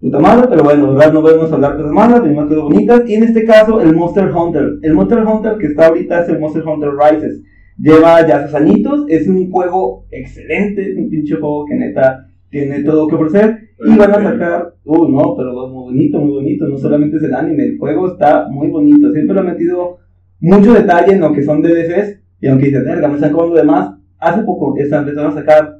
puta 0.00 0.20
madre, 0.20 0.46
pero 0.48 0.62
bueno, 0.62 0.94
¿verdad? 0.94 1.12
No 1.12 1.20
podemos 1.20 1.52
hablar 1.52 1.76
cosas 1.76 1.90
malas, 1.90 2.22
tenemos 2.22 2.46
cosas 2.46 2.62
bonitas. 2.62 3.02
Y 3.08 3.14
en 3.14 3.24
este 3.24 3.44
caso, 3.44 3.80
el 3.80 3.96
Monster 3.96 4.30
Hunter. 4.32 4.78
El 4.82 4.94
Monster 4.94 5.18
Hunter 5.26 5.58
que 5.58 5.66
está 5.66 5.88
ahorita 5.88 6.22
es 6.22 6.28
el 6.28 6.38
Monster 6.38 6.62
Hunter 6.64 6.90
Rises. 6.90 7.42
Lleva 7.76 8.24
ya 8.24 8.46
sus 8.46 8.54
añitos, 8.54 9.04
es 9.08 9.26
un 9.26 9.50
juego 9.50 10.06
excelente, 10.12 10.92
es 10.92 10.96
un 10.96 11.10
pinche 11.10 11.34
juego 11.34 11.64
que 11.66 11.74
neta 11.74 12.26
tiene 12.50 12.84
todo 12.84 13.08
que 13.08 13.16
ofrecer. 13.16 13.70
Y 13.84 13.96
van 13.96 14.12
a 14.12 14.22
sacar, 14.22 14.74
uh, 14.84 15.08
no, 15.08 15.34
pero 15.36 15.68
muy 15.68 15.92
bonito, 15.92 16.20
muy 16.20 16.34
bonito. 16.34 16.68
No 16.68 16.78
solamente 16.78 17.16
es 17.16 17.24
el 17.24 17.34
anime, 17.34 17.64
el 17.64 17.78
juego 17.78 18.12
está 18.12 18.46
muy 18.48 18.68
bonito. 18.68 19.12
Siempre 19.12 19.34
le 19.34 19.40
han 19.40 19.46
metido 19.46 19.98
mucho 20.38 20.72
detalle 20.72 21.14
en 21.14 21.20
lo 21.20 21.32
que 21.32 21.42
son 21.42 21.62
DLCs. 21.62 22.27
Y 22.40 22.46
aunque 22.46 22.66
dicen, 22.66 22.84
verga, 22.84 23.08
me 23.08 23.14
están 23.14 23.32
cobrando 23.32 23.56
de 23.56 23.64
más. 23.64 23.94
Hace 24.18 24.42
poco 24.42 24.74
empezaron 24.78 25.30
a 25.30 25.34
sacar 25.34 25.78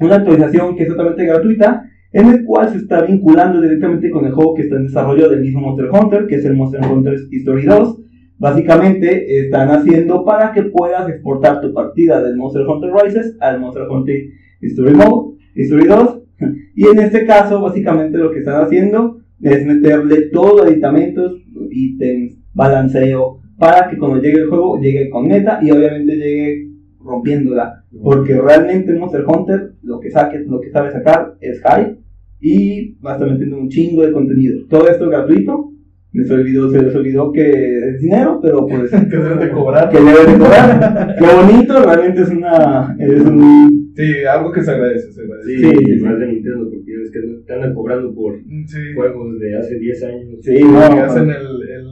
una 0.00 0.16
actualización 0.16 0.76
que 0.76 0.84
es 0.84 0.88
totalmente 0.88 1.26
gratuita, 1.26 1.84
en 2.12 2.28
el 2.28 2.44
cual 2.44 2.70
se 2.70 2.78
está 2.78 3.02
vinculando 3.02 3.60
directamente 3.60 4.10
con 4.10 4.24
el 4.24 4.32
juego 4.32 4.54
que 4.54 4.62
está 4.62 4.76
en 4.76 4.86
desarrollo 4.86 5.28
del 5.28 5.42
mismo 5.42 5.60
Monster 5.60 5.88
Hunter, 5.92 6.26
que 6.26 6.36
es 6.36 6.44
el 6.44 6.56
Monster 6.56 6.80
Hunter 6.84 7.16
History 7.30 7.64
2. 7.64 8.00
Básicamente 8.38 9.40
están 9.40 9.68
haciendo 9.68 10.24
para 10.24 10.52
que 10.52 10.62
puedas 10.62 11.08
exportar 11.08 11.60
tu 11.60 11.72
partida 11.74 12.22
del 12.22 12.36
Monster 12.36 12.66
Hunter 12.66 12.90
Rises 12.90 13.36
al 13.40 13.60
Monster 13.60 13.86
Hunter 13.88 14.16
History 14.62 14.94
Mode, 14.94 15.36
History 15.54 15.86
2. 15.86 16.16
Y 16.74 16.86
en 16.86 16.98
este 17.00 17.26
caso, 17.26 17.60
básicamente 17.60 18.16
lo 18.16 18.30
que 18.30 18.38
están 18.38 18.62
haciendo 18.62 19.20
es 19.42 19.66
meterle 19.66 20.30
todo 20.32 20.62
aditamentos, 20.62 21.34
ítems, 21.70 22.38
balanceo, 22.54 23.39
para 23.60 23.88
que 23.90 23.98
cuando 23.98 24.20
llegue 24.20 24.40
el 24.40 24.48
juego 24.48 24.80
llegue 24.80 25.10
con 25.10 25.28
meta 25.28 25.60
y 25.62 25.70
obviamente 25.70 26.16
llegue 26.16 26.68
rompiéndola. 26.98 27.84
Porque 28.02 28.40
realmente 28.40 28.90
en 28.92 28.98
Monster 28.98 29.24
Hunter 29.26 29.72
lo 29.82 30.00
que 30.00 30.10
saques, 30.10 30.46
lo 30.46 30.60
que 30.60 30.70
sabe 30.70 30.90
sacar 30.90 31.34
es 31.40 31.60
high 31.60 31.96
y 32.40 32.94
va 33.04 33.12
a 33.12 33.14
estar 33.14 33.30
metiendo 33.30 33.58
un 33.58 33.68
chingo 33.68 34.02
de 34.02 34.12
contenido. 34.12 34.66
Todo 34.68 34.88
esto 34.88 35.04
es 35.04 35.10
gratuito. 35.10 35.66
Les 36.12 36.28
olvidó, 36.28 36.68
se 36.70 36.82
les 36.82 36.92
olvidó 36.96 37.30
que 37.30 37.50
es 37.90 38.00
dinero, 38.00 38.40
pero 38.42 38.66
pues 38.66 38.90
que 39.10 39.16
deben 39.16 39.38
de 39.38 39.50
cobrar. 39.50 39.90
que 39.90 39.98
deben 39.98 40.26
de 40.32 40.38
cobrar. 40.44 41.16
Qué 41.18 41.24
bonito, 41.36 41.82
realmente 41.84 42.22
es 42.22 42.30
una 42.30 42.96
es 42.98 43.20
un, 43.20 43.92
Sí, 43.94 44.24
algo 44.24 44.50
que 44.50 44.62
se 44.62 44.70
agradece, 44.70 45.12
se 45.12 45.20
agradece. 45.22 45.48
Sí, 45.50 45.58
Sí, 45.62 45.84
sí, 45.98 46.00
más 46.04 46.18
de 46.18 46.26
Nintendo, 46.26 46.64
porque 46.70 47.02
es 47.04 47.10
que 47.12 47.20
te 47.46 47.52
andan 47.52 47.74
cobrando 47.74 48.12
por 48.14 48.38
Sí. 48.66 48.78
juegos 48.96 49.38
de 49.38 49.56
hace 49.58 49.78
10 49.78 50.02
años. 50.04 50.24
Sí, 50.40 50.54
Que 50.56 50.64
no. 50.64 50.78
hacen 50.80 51.30
el, 51.30 51.36
el, 51.36 51.86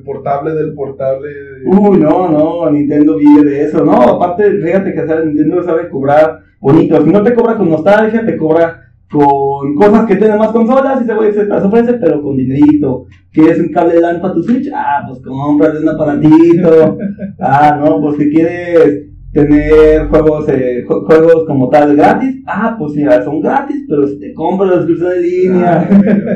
el 0.00 0.04
portable 0.04 0.54
del 0.54 0.74
portable. 0.74 1.28
Uy, 1.66 1.98
no, 1.98 2.28
no, 2.28 2.70
Nintendo 2.70 3.16
vive 3.16 3.44
de 3.44 3.64
eso. 3.64 3.84
No, 3.84 3.92
aparte, 3.92 4.50
fíjate 4.60 4.94
que. 4.94 5.00
Nintendo 5.26 5.62
sabe 5.62 5.88
cobrar 5.88 6.40
bonito. 6.58 7.02
Si 7.02 7.10
no 7.10 7.22
te 7.22 7.34
cobra 7.34 7.56
con 7.56 7.70
nostalgia, 7.70 8.24
te 8.24 8.36
cobra 8.36 8.80
con 9.10 9.74
cosas 9.74 10.06
que 10.06 10.16
tienen 10.16 10.38
más 10.38 10.52
consolas 10.52 11.02
y 11.02 11.04
se, 11.04 11.32
se 11.32 11.44
las 11.46 11.64
ofrece, 11.64 11.94
pero 11.94 12.22
con 12.22 12.36
dinerito. 12.36 13.06
¿Quieres 13.32 13.58
un 13.60 13.72
cable 13.72 14.00
LAN 14.00 14.20
para 14.20 14.34
tu 14.34 14.42
Switch? 14.42 14.70
Ah, 14.74 15.04
pues 15.06 15.20
cómprale 15.20 15.80
un 15.80 15.88
aparatito. 15.88 16.98
Ah, 17.42 17.78
no, 17.80 18.00
pues 18.02 18.16
si 18.18 18.30
quieres 18.30 19.09
tener 19.32 20.08
juegos 20.08 20.48
eh, 20.48 20.84
ju- 20.86 21.04
juegos 21.06 21.44
como 21.46 21.68
tal 21.68 21.94
gratis. 21.96 22.42
Ah, 22.46 22.76
pues 22.78 22.94
mira, 22.94 23.22
son 23.22 23.40
gratis, 23.40 23.84
pero 23.88 24.06
si 24.06 24.18
te 24.18 24.32
compras 24.34 24.70
la 24.70 24.76
suscripción 24.78 25.12
en 25.16 25.22
línea, 25.22 25.88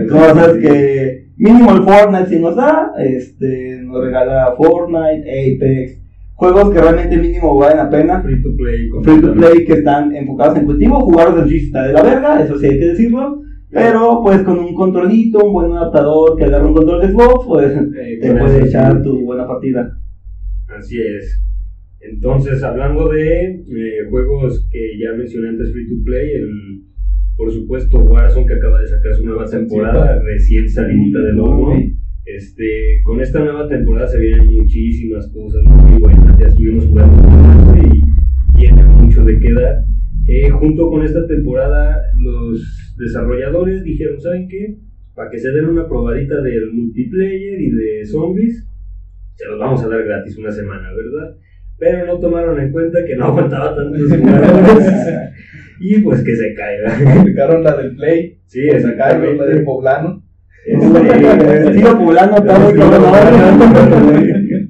cosas 0.10 0.56
que 0.58 1.28
mínimo 1.36 1.72
el 1.72 1.82
Fortnite 1.82 2.26
si 2.28 2.38
nos 2.38 2.56
da, 2.56 2.92
este, 2.98 3.80
nos 3.82 4.02
regala 4.04 4.54
Fortnite, 4.56 5.24
Apex, 5.28 6.00
juegos 6.34 6.70
que 6.70 6.80
realmente 6.80 7.16
mínimo 7.16 7.56
valen 7.56 7.78
la 7.78 7.90
pena, 7.90 8.22
Free 8.22 8.42
to 8.42 8.56
play. 8.56 8.88
free 9.02 9.20
to 9.20 9.32
play 9.34 9.64
que 9.64 9.72
están 9.74 10.14
enfocados 10.14 10.58
en 10.58 10.64
cultivo, 10.66 11.00
jugar 11.00 11.34
de 11.34 11.42
Switch 11.48 11.64
está 11.64 11.82
de 11.88 11.92
la 11.94 12.02
verga, 12.02 12.42
eso 12.42 12.58
sí 12.58 12.66
hay 12.66 12.78
que 12.78 12.86
decirlo, 12.86 13.40
pero 13.70 14.20
pues 14.22 14.42
con 14.42 14.58
un 14.60 14.72
controlito, 14.74 15.44
un 15.44 15.52
buen 15.52 15.72
adaptador 15.72 16.36
que 16.36 16.44
agarra 16.44 16.66
un 16.68 16.74
control 16.74 17.00
de 17.00 17.08
Xbox, 17.08 17.46
pues 17.48 17.72
Eh, 17.72 18.18
te 18.20 18.28
con 18.28 18.38
puede 18.38 18.56
eso, 18.58 18.66
echar 18.66 19.02
tu 19.02 19.24
buena 19.24 19.46
partida. 19.48 19.98
Así 20.78 20.98
es. 21.00 21.40
Entonces, 22.10 22.62
hablando 22.62 23.08
de 23.08 23.44
eh, 23.44 24.08
juegos 24.10 24.68
que 24.70 24.98
ya 24.98 25.12
mencioné 25.16 25.48
antes, 25.48 25.72
Free 25.72 25.88
to 25.88 26.04
Play, 26.04 26.32
el, 26.32 26.82
por 27.36 27.50
supuesto 27.50 27.98
Warzone 27.98 28.46
que 28.46 28.54
acaba 28.54 28.80
de 28.80 28.88
sacar 28.88 29.14
su 29.14 29.24
nueva 29.24 29.46
temporada, 29.46 30.20
recién 30.22 30.68
salidita 30.68 31.20
del 31.20 31.40
horno. 31.40 31.72
Este, 32.26 33.00
con 33.04 33.20
esta 33.20 33.40
nueva 33.40 33.68
temporada 33.68 34.06
se 34.08 34.18
vienen 34.18 34.54
muchísimas 34.54 35.28
cosas 35.28 35.62
muy 35.64 36.00
buenas. 36.00 36.38
Ya 36.38 36.46
estuvimos 36.46 36.86
jugando 36.86 37.22
bastante 37.22 37.88
y 37.96 38.58
tiene 38.58 38.82
mucho 38.82 39.24
de 39.24 39.38
qué 39.38 39.52
dar. 39.52 39.84
Eh, 40.26 40.50
junto 40.50 40.90
con 40.90 41.04
esta 41.04 41.26
temporada, 41.26 42.02
los 42.18 42.94
desarrolladores 42.98 43.82
dijeron: 43.82 44.20
¿Saben 44.20 44.48
qué? 44.48 44.78
Para 45.14 45.30
que 45.30 45.38
se 45.38 45.50
den 45.52 45.66
una 45.66 45.88
probadita 45.88 46.40
del 46.42 46.72
multiplayer 46.72 47.60
y 47.60 47.70
de 47.70 48.04
zombies, 48.06 48.66
se 49.34 49.46
los 49.46 49.58
vamos 49.58 49.82
a 49.82 49.88
dar 49.88 50.04
gratis 50.04 50.36
una 50.38 50.50
semana, 50.50 50.92
¿verdad? 50.92 51.36
Pero 51.84 52.06
no 52.06 52.18
tomaron 52.18 52.58
en 52.58 52.72
cuenta 52.72 53.04
que 53.06 53.14
no 53.14 53.26
aguantaba 53.26 53.76
tantos 53.76 54.00
jugadores 54.08 54.88
y 55.80 56.00
pues 56.00 56.22
que 56.24 56.34
se 56.34 56.54
caiga. 56.54 57.20
Aplicaron 57.20 57.62
la 57.62 57.76
del 57.76 57.94
Play. 57.94 58.38
Sí, 58.46 58.66
o 58.70 58.80
sacaron 58.80 59.36
la 59.36 59.44
del 59.44 59.64
poblano. 59.64 60.22
Este, 60.64 61.68
Estilo 61.68 61.98
poblano, 61.98 62.36
está 62.38 62.58
muy. 62.58 62.72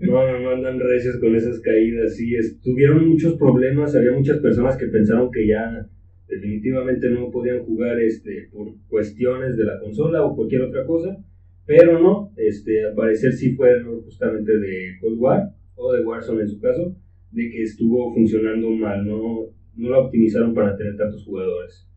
No, 0.01 0.27
no, 0.27 0.41
no 0.41 0.51
andan 0.51 0.81
recios 0.81 1.19
con 1.21 1.37
esas 1.37 1.61
caídas. 1.61 2.17
Sí, 2.17 2.35
es- 2.35 2.61
tuvieron 2.61 3.09
muchos 3.09 3.35
problemas. 3.35 3.95
Había 3.95 4.11
muchas 4.11 4.39
personas 4.39 4.77
que 4.77 4.87
pensaron 4.89 5.31
que 5.31 5.47
ya 5.47 5.87
definitivamente 6.27 7.09
no 7.11 7.31
podían 7.31 7.61
jugar 7.61 8.01
este, 8.01 8.49
por 8.53 8.73
cuestiones 8.89 9.57
de 9.57 9.65
la 9.67 9.79
consola 9.79 10.25
o 10.25 10.35
cualquier 10.35 10.63
otra 10.63 10.85
cosa. 10.85 11.17
Pero 11.65 12.01
no, 12.01 12.33
este, 12.37 12.85
al 12.87 12.95
parecer 12.95 13.33
sí 13.35 13.55
fue 13.55 13.81
justamente 14.05 14.51
de 14.59 14.97
Cold 15.01 15.21
War 15.21 15.51
o 15.77 15.93
de 15.93 16.05
Warzone 16.05 16.43
en 16.43 16.49
su 16.49 16.61
caso, 16.61 16.95
de 17.35 17.51
que 17.51 17.63
estuvo 17.63 18.13
funcionando 18.15 18.71
mal. 18.71 19.07
No, 19.07 19.41
no 19.77 19.91
la 19.91 19.99
optimizaron 19.99 20.55
para 20.55 20.77
tener 20.77 20.97
tantos 20.97 21.25
jugadores. 21.25 21.89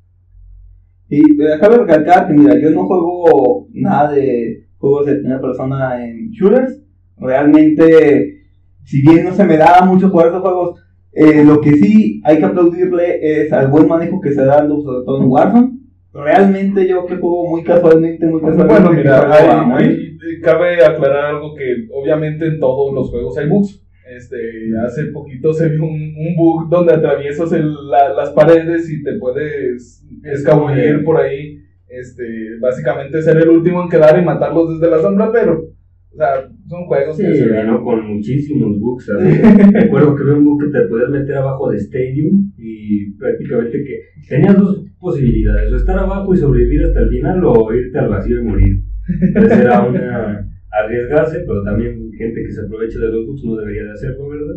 Y 1.10 1.20
eh, 1.20 1.58
cabe 1.60 1.77
recalcar 1.77 2.27
que, 2.27 2.34
mira, 2.34 2.60
yo 2.60 2.70
no 2.72 2.86
juego 2.86 3.67
nada 3.74 4.12
de 4.13 4.65
juegos 4.77 5.06
de 5.06 5.15
primera 5.15 5.39
persona 5.41 6.06
en 6.06 6.29
shooters. 6.32 6.84
Realmente, 7.17 8.41
si 8.84 9.01
bien 9.01 9.24
no 9.25 9.32
se 9.34 9.46
me 9.46 9.58
da 9.58 9.82
mucho 9.86 10.10
jugar 10.10 10.27
esos 10.27 10.41
juegos, 10.41 10.79
eh, 11.13 11.43
lo 11.45 11.62
que 11.62 11.71
sí 11.73 12.21
hay 12.26 12.38
que 12.39 12.45
aplaudirle 12.45 13.19
es 13.41 13.52
al 13.54 13.69
buen 13.69 13.88
manejo 13.88 14.19
que 14.21 14.32
se 14.32 14.41
da 14.43 14.58
dando, 14.58 14.82
sobre 14.82 15.06
todo 15.06 15.21
en 15.23 15.30
Warzone. 15.30 15.71
Realmente 16.13 16.88
yo 16.88 17.06
que 17.06 17.15
juego 17.15 17.47
muy 17.50 17.63
casualmente, 17.63 18.26
muy 18.26 18.41
casualmente. 18.41 18.73
Bueno, 18.82 18.91
mira, 18.91 19.32
hay- 19.34 19.71
hay- 19.86 20.41
cabe 20.41 20.84
aclarar 20.84 21.36
algo 21.36 21.56
que 21.56 21.88
obviamente 21.93 22.45
en 22.47 22.60
todos 22.60 22.93
los 22.93 23.10
juegos 23.10 23.38
hay 23.38 23.47
bugs. 23.47 23.84
Este, 24.15 24.38
hace 24.86 25.06
poquito 25.08 25.54
se 25.54 25.70
vio 25.70 25.84
un, 25.84 25.91
un 26.15 26.36
bug 26.38 26.70
donde 26.70 26.93
atraviesas 26.93 27.52
el- 27.54 27.74
la- 27.89 28.13
las 28.13 28.30
paredes 28.32 28.89
y 28.89 29.04
te 29.04 29.13
puedes 29.20 30.06
escabullir 30.24 31.04
por 31.04 31.17
ahí. 31.17 31.60
Este, 31.89 32.58
básicamente 32.60 33.22
ser 33.22 33.38
el 33.38 33.50
último 33.50 33.82
en 33.84 33.89
quedar 33.89 34.20
y 34.22 34.26
matarlos 34.26 34.78
desde 34.80 34.91
la 34.93 35.02
sombra, 35.02 35.32
pero, 35.32 35.54
o 35.62 36.15
sea, 36.17 36.50
son 36.67 36.86
juegos 36.86 37.15
Sí, 37.15 37.24
que 37.24 37.36
se 37.36 37.50
vino 37.62 37.82
con 37.84 38.06
muchísimos 38.08 38.78
bugs. 38.80 39.08
Recuerdo 39.74 40.15
que 40.15 40.24
había 40.24 40.34
un 40.36 40.46
bug 40.46 40.63
que 40.65 40.78
te 40.80 40.86
podías 40.88 41.10
meter 41.10 41.36
abajo 41.38 41.70
de 41.72 41.78
Stadium 41.78 42.52
y 42.58 43.12
prácticamente 43.13 43.84
que 43.84 44.00
tenías 44.28 44.58
dos 44.58 44.86
posibilidades, 45.00 45.72
o 45.72 45.76
estar 45.78 45.98
abajo 45.98 46.34
y 46.34 46.38
sobrevivir 46.38 46.84
hasta 46.84 47.00
el 47.02 47.10
final 47.10 47.41
o 47.46 47.74
irte 47.74 47.98
al 48.00 48.10
vacío 48.10 48.39
y 48.41 48.43
morir. 48.43 48.82
Entonces 49.22 49.60
era 49.60 49.84
una 49.88 50.50
arriesgarse, 50.83 51.43
pero 51.47 51.63
también 51.63 52.11
gente 52.17 52.43
que 52.43 52.51
se 52.51 52.61
aprovecha 52.61 52.99
de 52.99 53.07
los 53.09 53.25
bugs 53.27 53.43
no 53.43 53.55
debería 53.57 53.83
de 53.83 53.91
hacerlo, 53.91 54.29
¿verdad? 54.29 54.55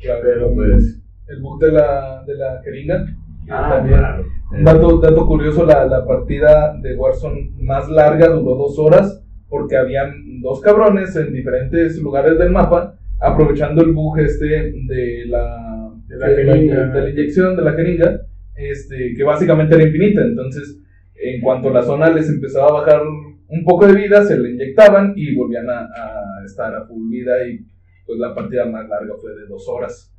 Claro, 0.00 0.20
Pero 0.22 0.54
pues... 0.54 1.02
El 1.26 1.40
bug 1.42 1.60
de 1.60 1.72
la, 1.72 2.24
de 2.26 2.34
la 2.36 2.60
jeringa. 2.64 3.04
Ah, 3.50 3.74
también- 3.76 3.98
claro. 3.98 4.24
Dato, 4.62 4.98
dato 4.98 5.26
curioso, 5.26 5.66
la, 5.66 5.84
la 5.86 6.06
partida 6.06 6.74
de 6.80 6.94
Warzone 6.96 7.52
más 7.60 7.86
larga 7.90 8.28
duró 8.28 8.54
dos 8.54 8.78
horas 8.78 9.22
porque 9.48 9.76
habían 9.76 10.40
dos 10.40 10.60
cabrones 10.62 11.14
en 11.16 11.32
diferentes 11.34 11.98
lugares 12.00 12.38
del 12.38 12.50
mapa 12.50 12.94
aprovechando 13.20 13.82
el 13.82 13.92
bug 13.92 14.18
este 14.20 14.46
de 14.46 15.24
la, 15.26 15.90
De 16.06 16.16
la 16.16 16.26
jeringa. 16.28 16.86
de 16.88 17.00
la 17.02 17.10
inyección 17.10 17.56
de 17.56 17.62
la 17.62 17.72
jeringa, 17.72 18.20
este, 18.56 19.12
que 19.14 19.22
básicamente 19.24 19.74
era 19.74 19.84
infinita. 19.84 20.22
Entonces, 20.22 20.78
en 21.20 21.40
cuanto 21.42 21.68
la 21.70 21.82
zona 21.82 22.08
les 22.10 22.28
empezaba 22.30 22.68
a 22.68 22.72
bajar 22.80 23.02
un 23.48 23.64
poco 23.64 23.86
de 23.86 23.94
vida, 23.94 24.24
se 24.24 24.38
le 24.38 24.50
inyectaban 24.50 25.12
y 25.16 25.34
volvían 25.34 25.68
a, 25.70 25.80
a 25.80 26.44
estar 26.44 26.74
a 26.74 26.84
full 26.86 27.10
vida 27.10 27.32
y 27.48 27.60
pues 28.06 28.18
la 28.18 28.34
partida 28.34 28.66
más 28.66 28.88
larga 28.88 29.14
fue 29.20 29.34
de 29.34 29.46
dos 29.46 29.66
horas. 29.68 30.14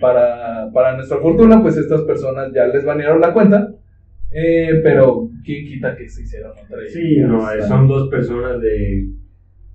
Para, 0.00 0.70
para 0.72 0.96
nuestra 0.96 1.18
fortuna, 1.18 1.60
pues 1.60 1.76
estas 1.76 2.02
personas 2.02 2.52
ya 2.54 2.66
les 2.68 2.84
banearon 2.84 3.20
la 3.20 3.32
cuenta, 3.32 3.74
eh, 4.32 4.80
pero 4.82 5.28
quién 5.44 5.66
quita 5.66 5.96
que 5.96 6.08
se 6.08 6.22
hicieron 6.22 6.52
otra 6.52 6.76
vez. 6.78 6.92
Sí, 6.92 7.18
no, 7.20 7.50
eh, 7.50 7.62
son 7.62 7.88
dos 7.88 8.08
personas 8.08 8.60
de... 8.60 9.08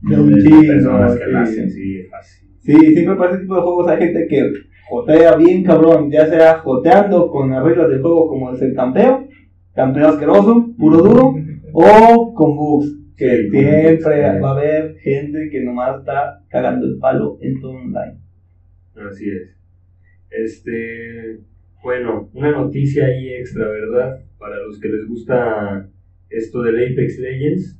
De 0.01 0.17
un 0.17 0.33
chingo, 0.37 0.61
personas 0.61 1.17
que 1.17 1.25
sí. 1.25 1.31
lo 1.31 1.39
hacen, 1.39 1.69
sí, 1.69 2.03
fácil. 2.09 2.49
Sí, 2.61 2.73
siempre 2.93 3.15
para 3.15 3.31
ese 3.31 3.41
tipo 3.41 3.55
de 3.55 3.61
juegos 3.61 3.87
hay 3.89 3.97
gente 3.97 4.27
que 4.27 4.51
jotea 4.87 5.35
bien 5.35 5.63
cabrón, 5.63 6.09
ya 6.09 6.25
sea 6.25 6.59
joteando 6.59 7.29
con 7.29 7.49
las 7.51 7.63
reglas 7.63 7.89
del 7.89 8.01
juego 8.01 8.29
como 8.29 8.53
es 8.53 8.61
el 8.61 8.73
campeo, 8.73 9.27
campeo 9.75 10.07
asqueroso, 10.07 10.69
puro 10.77 10.97
duro, 10.99 11.35
o 11.73 12.33
con 12.33 12.55
bugs, 12.55 12.95
que 13.17 13.43
Sí, 13.43 13.49
siempre 13.49 13.97
sí. 13.97 14.39
va 14.41 14.49
a 14.49 14.57
haber 14.57 14.95
gente 14.99 15.49
que 15.49 15.61
nomás 15.63 15.99
está 15.99 16.43
cagando 16.49 16.87
el 16.87 16.97
palo 16.97 17.37
en 17.41 17.59
todo 17.59 17.71
online. 17.71 18.17
Así 18.95 19.29
es. 19.29 19.55
Este, 20.29 21.39
bueno, 21.83 22.29
una 22.33 22.51
noticia 22.51 23.05
ahí 23.05 23.29
extra, 23.33 23.67
¿verdad? 23.67 24.21
Para 24.37 24.57
los 24.63 24.79
que 24.79 24.89
les 24.89 25.07
gusta 25.07 25.89
esto 26.29 26.61
del 26.61 26.75
Apex 26.75 27.19
Legends, 27.19 27.79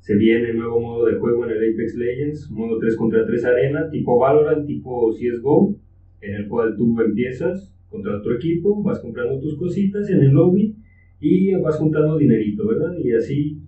se 0.00 0.16
viene 0.16 0.54
nuevo 0.54 0.80
modo 0.80 1.06
de 1.06 1.16
juego 1.16 1.44
en 1.44 1.50
el 1.50 1.72
Apex 1.74 1.94
Legends, 1.96 2.50
modo 2.50 2.78
3 2.78 2.96
contra 2.96 3.26
3 3.26 3.44
arena, 3.44 3.90
tipo 3.90 4.18
Valorant, 4.18 4.66
tipo 4.66 5.12
CSGO, 5.12 5.74
en 6.20 6.34
el 6.34 6.48
cual 6.48 6.76
tú 6.76 6.98
empiezas 7.00 7.74
contra 7.90 8.16
otro 8.16 8.36
equipo, 8.36 8.82
vas 8.82 9.00
comprando 9.00 9.40
tus 9.40 9.58
cositas 9.58 10.08
en 10.10 10.20
el 10.20 10.30
lobby 10.30 10.76
y 11.20 11.54
vas 11.56 11.76
juntando 11.76 12.16
dinerito, 12.18 12.66
¿verdad? 12.68 12.92
Y 13.02 13.12
así, 13.12 13.60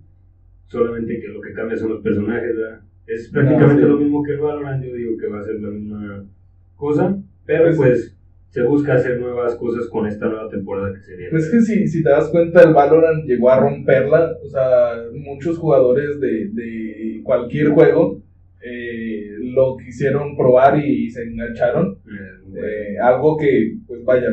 solamente 0.67 1.19
que 1.19 1.27
lo 1.27 1.41
que 1.41 1.53
cambia 1.53 1.77
son 1.77 1.89
los 1.89 2.01
personajes, 2.01 2.55
¿verdad? 2.55 2.81
Es 3.07 3.29
prácticamente 3.29 3.81
sí. 3.83 3.87
lo 3.89 3.97
mismo 3.97 4.23
que 4.23 4.33
el 4.33 4.39
Valorant, 4.39 4.83
yo 4.83 4.93
digo 4.95 5.17
que 5.17 5.27
va 5.27 5.39
a 5.39 5.43
ser 5.43 5.55
la 5.59 5.69
misma 5.69 6.25
cosa, 6.75 7.17
pero 7.45 7.65
Pues- 7.65 7.77
pues 7.77 8.17
se 8.49 8.63
busca 8.63 8.95
hacer 8.95 9.17
nuevas 9.19 9.55
cosas 9.55 9.87
con 9.87 10.05
esta 10.07 10.27
nueva 10.27 10.49
temporada 10.49 10.93
que 10.93 10.99
se 11.01 11.15
viene. 11.15 11.31
Pues 11.31 11.49
que 11.49 11.61
si, 11.61 11.87
si 11.87 12.03
te 12.03 12.09
das 12.09 12.27
cuenta, 12.29 12.61
el 12.63 12.73
Valorant 12.73 13.25
llegó 13.25 13.49
a 13.49 13.61
romperla. 13.61 14.33
O 14.43 14.47
sea, 14.49 15.05
muchos 15.13 15.57
jugadores 15.57 16.19
de, 16.19 16.49
de 16.51 17.21
cualquier 17.23 17.69
juego 17.69 18.21
eh, 18.61 19.37
lo 19.55 19.77
quisieron 19.77 20.35
probar 20.35 20.77
y, 20.85 21.09
se 21.09 21.23
engancharon. 21.23 21.97
Eh, 22.05 22.41
bueno, 22.45 22.67
Eh, 22.67 22.97
algo 23.01 23.37
que, 23.37 23.77
pues 23.87 24.03
vaya, 24.03 24.27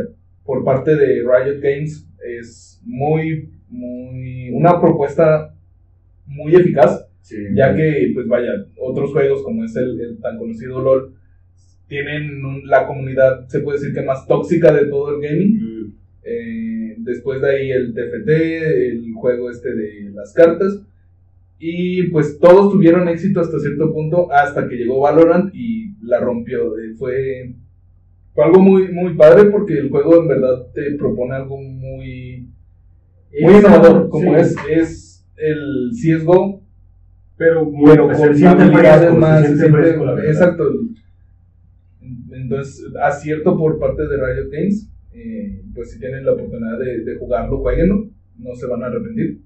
por 0.45 0.65
parte 0.65 0.97
de 0.97 1.23
Riot 1.23 1.61
Games 1.61 2.08
es 2.25 2.81
muy, 2.85 3.51
muy, 3.69 4.51
una 4.51 4.81
propuesta 4.81 5.55
muy 6.27 6.55
eficaz, 6.55 7.07
sí, 7.23 7.37
ya 7.55 7.75
que, 7.75 8.11
pues 8.15 8.27
vaya, 8.29 8.51
otros 8.81 9.13
juegos 9.13 9.43
como 9.43 9.65
es 9.65 9.75
el, 9.77 10.01
el 10.01 10.19
tan 10.21 10.39
conocido 10.39 10.81
LOL, 10.83 11.15
tienen 11.87 12.45
un- 12.45 12.67
la 12.67 12.87
comunidad, 12.87 13.47
se 13.49 13.61
puede 13.61 13.79
decir 13.79 13.95
que 13.95 14.03
más 14.03 14.27
tóxica 14.27 14.73
de 14.73 14.87
todo 14.87 15.15
el 15.17 15.23
gaming. 15.23 15.55
Mm, 15.63 15.79
Eh, 16.31 16.97
después 16.99 17.41
de 17.41 17.49
ahí 17.51 17.71
el 17.71 17.95
TFT, 17.95 18.29
el 18.91 19.13
juego 19.15 19.51
este 19.51 19.75
de 19.75 20.11
las 20.13 20.35
cartas. 20.35 20.83
Y 21.59 22.03
pues 22.09 22.39
todos 22.39 22.71
tuvieron 22.71 23.09
éxito 23.09 23.41
hasta 23.41 23.59
cierto 23.59 23.91
punto, 23.95 24.31
hasta 24.31 24.69
que 24.69 24.77
llegó 24.77 25.01
Valorant 25.01 25.55
y 25.55 25.95
la 26.03 26.21
rompió. 26.21 26.79
Eh, 26.79 26.93
fue, 26.99 27.55
fue 28.39 28.45
algo 28.45 28.61
muy, 28.63 28.93
muy 28.93 29.15
padre 29.15 29.47
porque 29.51 29.77
el 29.79 29.91
juego 29.91 30.23
en 30.23 30.29
verdad 30.29 30.67
te 30.73 30.93
propone 30.97 31.35
algo 31.35 31.57
muy, 31.61 32.49
muy 33.43 33.53
Es- 33.55 33.59
innovador, 33.59 34.09
como 34.09 34.33
sí. 34.33 34.41
es, 34.41 34.57
es 34.71 35.27
el 35.37 35.91
CSGO, 35.93 36.63
Pero, 37.37 37.65
muy- 37.65 37.91
pero 37.91 38.07
pues, 38.07 38.19
con 38.19 38.29
se 38.29 38.35
siente 38.35 38.63
habilidades 38.63 39.13
más, 39.17 39.41
se 39.41 39.47
siente 39.47 39.63
siente- 39.65 39.79
fresco, 39.83 40.05
la 40.05 40.15
verdad. 40.15 40.31
exacto. 40.31 40.65
Entonces, 42.31 42.85
acierto 43.03 43.57
por 43.59 43.79
parte 43.81 44.03
de 44.07 44.17
Riot 44.17 44.51
Games, 44.53 44.89
eh, 45.13 45.63
pues 45.75 45.91
si 45.91 45.99
tienen 45.99 46.25
la 46.25 46.33
oportunidad 46.35 46.79
de, 46.79 47.03
de 47.05 47.17
jugarlo, 47.19 47.59
jueguenlo, 47.59 48.09
no 48.39 48.55
se 48.55 48.67
van 48.69 48.85
a 48.85 48.87
arrepentir. 48.87 49.41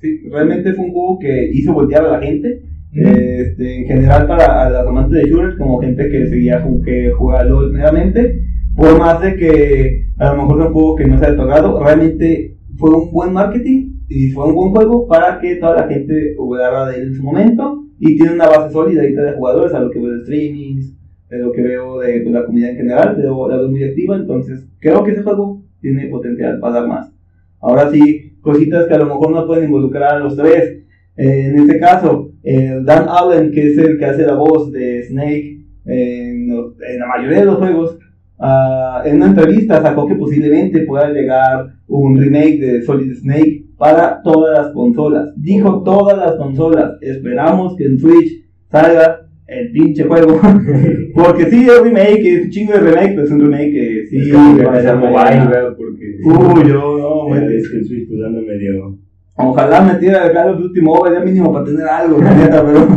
Sí, 0.00 0.28
realmente 0.28 0.72
fue 0.74 0.86
un 0.86 0.92
juego 0.92 1.18
que 1.20 1.50
hizo 1.52 1.72
voltear 1.72 2.04
a 2.04 2.12
la 2.18 2.20
gente. 2.20 2.62
Este, 2.92 3.80
en 3.80 3.86
general 3.86 4.26
para 4.26 4.66
a 4.66 4.70
los 4.70 4.86
amantes 4.86 5.22
de 5.22 5.28
shooters, 5.28 5.56
como 5.58 5.80
gente 5.80 6.08
que 6.08 6.26
seguía 6.26 6.64
que 6.84 7.10
jugaba 7.10 7.44
LOL 7.44 7.72
meramente, 7.72 8.42
por 8.74 8.98
más 8.98 9.20
de 9.20 9.36
que 9.36 10.06
a 10.16 10.32
lo 10.32 10.42
mejor 10.42 10.60
un 10.60 10.72
juego 10.72 10.96
que 10.96 11.06
no 11.06 11.18
sea 11.18 11.30
de 11.30 11.36
tu 11.36 11.42
agrado, 11.42 11.82
realmente 11.82 12.56
fue 12.76 12.90
un 12.90 13.12
buen 13.12 13.32
marketing 13.32 13.98
y 14.08 14.30
fue 14.30 14.46
un 14.46 14.54
buen 14.54 14.70
juego 14.70 15.06
para 15.06 15.38
que 15.40 15.56
toda 15.56 15.76
la 15.76 15.88
gente 15.88 16.34
jugara 16.36 16.88
de 16.88 16.96
él 16.96 17.08
en 17.08 17.14
su 17.14 17.22
momento 17.22 17.84
y 17.98 18.16
tiene 18.16 18.34
una 18.34 18.48
base 18.48 18.72
sólida 18.72 19.02
de 19.02 19.32
jugadores, 19.36 19.74
a 19.74 19.80
lo 19.80 19.90
que 19.90 19.98
veo 19.98 20.12
de 20.12 20.22
streamings, 20.22 20.96
de 21.28 21.38
lo 21.38 21.52
que 21.52 21.62
veo 21.62 21.98
de 21.98 22.24
la 22.24 22.44
comunidad 22.44 22.70
en 22.70 22.76
general, 22.76 23.16
veo, 23.16 23.48
la 23.48 23.56
veo 23.56 23.68
muy 23.68 23.84
activa, 23.84 24.16
entonces 24.16 24.66
creo 24.78 25.04
que 25.04 25.10
ese 25.10 25.22
juego 25.22 25.62
tiene 25.80 26.06
potencial 26.06 26.58
para 26.60 26.74
dar 26.74 26.88
más. 26.88 27.12
Ahora 27.60 27.90
sí, 27.90 28.38
cositas 28.40 28.86
que 28.86 28.94
a 28.94 28.98
lo 28.98 29.06
mejor 29.06 29.32
no 29.32 29.46
pueden 29.46 29.64
involucrar 29.64 30.14
a 30.14 30.18
los 30.20 30.36
tres. 30.36 30.84
Eh, 31.18 31.46
en 31.46 31.58
este 31.58 31.80
caso, 31.80 32.30
eh, 32.44 32.78
Dan 32.84 33.06
Allen, 33.08 33.50
que 33.50 33.72
es 33.72 33.78
el 33.78 33.98
que 33.98 34.04
hace 34.04 34.24
la 34.24 34.34
voz 34.34 34.70
de 34.70 35.02
Snake 35.02 35.66
en, 35.84 36.48
en 36.48 36.98
la 37.00 37.06
mayoría 37.08 37.40
de 37.40 37.44
los 37.44 37.56
juegos, 37.56 37.98
ah, 38.38 39.02
en 39.04 39.16
una 39.16 39.26
entrevista 39.26 39.82
sacó 39.82 40.06
que 40.06 40.14
posiblemente 40.14 40.80
pueda 40.82 41.10
llegar 41.10 41.66
un 41.88 42.16
remake 42.16 42.60
de 42.60 42.82
Solid 42.82 43.12
Snake 43.16 43.64
para 43.76 44.22
todas 44.22 44.58
las 44.58 44.72
consolas. 44.72 45.32
Dijo 45.36 45.82
todas 45.82 46.16
las 46.16 46.36
consolas. 46.36 46.92
Esperamos 47.00 47.74
que 47.76 47.86
en 47.86 47.98
Switch 47.98 48.44
salga 48.70 49.28
el 49.48 49.72
pinche 49.72 50.04
juego. 50.04 50.40
Porque 51.14 51.46
sí, 51.46 51.66
es 51.66 51.82
remake, 51.82 52.26
es 52.26 52.44
un 52.44 52.50
chingo 52.50 52.74
de 52.74 52.80
remake, 52.80 53.14
pero 53.14 53.24
es 53.24 53.30
un 53.32 53.40
remake 53.40 53.72
que 53.72 54.06
sí. 54.08 54.18
es 54.18 54.26
que 54.56 54.64
va 54.64 54.74
a 54.76 54.82
ser 54.82 54.96
mobile. 54.96 55.74
Porque 55.76 56.18
Uy, 56.24 56.68
yo 56.68 56.98
no, 56.98 57.26
güey. 57.26 57.56
es 57.56 57.68
que 57.68 57.78
el 57.78 57.84
Switch 57.84 58.08
pues 58.08 58.22
anda 58.24 58.40
medio... 58.40 58.98
Ojalá 59.40 59.80
metiera 59.82 60.26
el 60.26 60.32
Call 60.32 60.54
of 60.54 60.60
Duty 60.60 60.80
Mobile 60.80 61.14
ya 61.14 61.24
mínimo 61.24 61.52
para 61.52 61.64
tener 61.64 61.86
algo, 61.86 62.20
la 62.20 62.34
neta, 62.34 62.64
pero, 62.64 62.88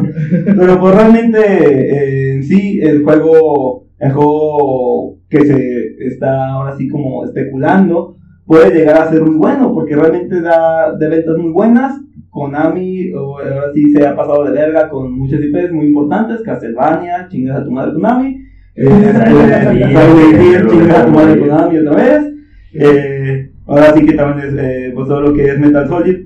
pero 0.57 0.79
pues 0.79 0.95
realmente 0.95 1.39
eh, 1.39 2.33
en 2.33 2.43
sí 2.43 2.79
el 2.81 3.03
juego, 3.03 3.85
el 3.99 4.11
juego 4.11 5.17
que 5.29 5.45
se 5.45 6.07
está 6.07 6.49
ahora 6.49 6.75
sí 6.75 6.87
como 6.89 7.25
especulando 7.25 8.15
puede 8.45 8.73
llegar 8.73 8.97
a 8.97 9.09
ser 9.09 9.21
muy 9.21 9.35
bueno 9.35 9.73
porque 9.73 9.95
realmente 9.95 10.41
da 10.41 10.93
de 10.97 11.07
ventas 11.07 11.37
muy 11.37 11.51
buenas. 11.51 11.99
Konami 12.29 13.11
ahora 13.11 13.71
sí 13.73 13.91
se 13.91 14.05
ha 14.05 14.15
pasado 14.15 14.45
de 14.45 14.51
verga 14.51 14.89
con 14.89 15.11
muchas 15.11 15.41
IPs 15.41 15.71
muy 15.71 15.87
importantes, 15.87 16.41
Castlevania, 16.41 17.27
chingas 17.29 17.59
a 17.59 17.63
tu 17.63 17.71
madre 17.71 17.93
Konami, 17.93 18.41
eh, 18.75 18.85
Hill, 18.85 20.67
chingas 20.67 20.97
a 20.97 21.05
tu 21.05 21.11
madre 21.11 21.39
Konami 21.39 21.77
otra 21.77 21.95
vez. 21.95 22.33
Eh, 22.73 23.51
ahora 23.67 23.93
sí 23.93 24.05
que 24.05 24.13
también 24.13 24.47
es 24.47 24.55
eh, 24.57 24.91
pues 24.95 25.07
todo 25.07 25.21
lo 25.21 25.33
que 25.33 25.45
es 25.45 25.59
Metal 25.59 25.87
Solid, 25.87 26.25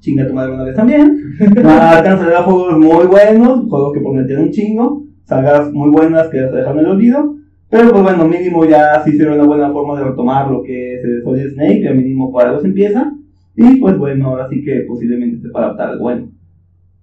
chinga 0.00 0.26
tu 0.26 0.34
madre 0.34 0.52
una 0.52 0.64
vez 0.64 0.74
también. 0.74 1.18
A 1.64 2.02
dar 2.02 2.44
juegos 2.44 2.78
muy 2.78 3.06
buenos, 3.06 3.68
juegos 3.68 3.92
que 3.94 4.00
prometían 4.00 4.42
un 4.42 4.50
chingo, 4.50 5.04
sagas 5.24 5.72
muy 5.72 5.90
buenas 5.90 6.28
que 6.28 6.38
ya 6.38 6.50
se 6.50 6.56
dejan 6.56 6.78
en 6.78 6.84
el 6.84 6.90
olvido. 6.90 7.36
Pero 7.68 7.90
pues 7.92 8.02
bueno, 8.02 8.26
mínimo 8.26 8.64
ya 8.64 9.00
sí 9.04 9.16
será 9.16 9.34
una 9.34 9.44
buena 9.44 9.70
forma 9.70 9.96
de 9.98 10.06
retomar 10.06 10.50
lo 10.50 10.62
que 10.62 10.96
es 10.96 11.04
el 11.04 11.22
Solid 11.22 11.50
Snake, 11.52 11.82
ya 11.82 11.92
mínimo 11.92 12.32
para 12.32 12.50
algo 12.50 12.60
se 12.60 12.66
empieza. 12.66 13.12
Y 13.54 13.76
pues 13.76 13.96
bueno, 13.96 14.26
ahora 14.26 14.48
sí 14.48 14.64
que 14.64 14.80
posiblemente 14.88 15.40
se 15.40 15.50
pueda 15.50 15.66
adaptar 15.66 15.90
algo 15.90 16.02
bueno. 16.02 16.32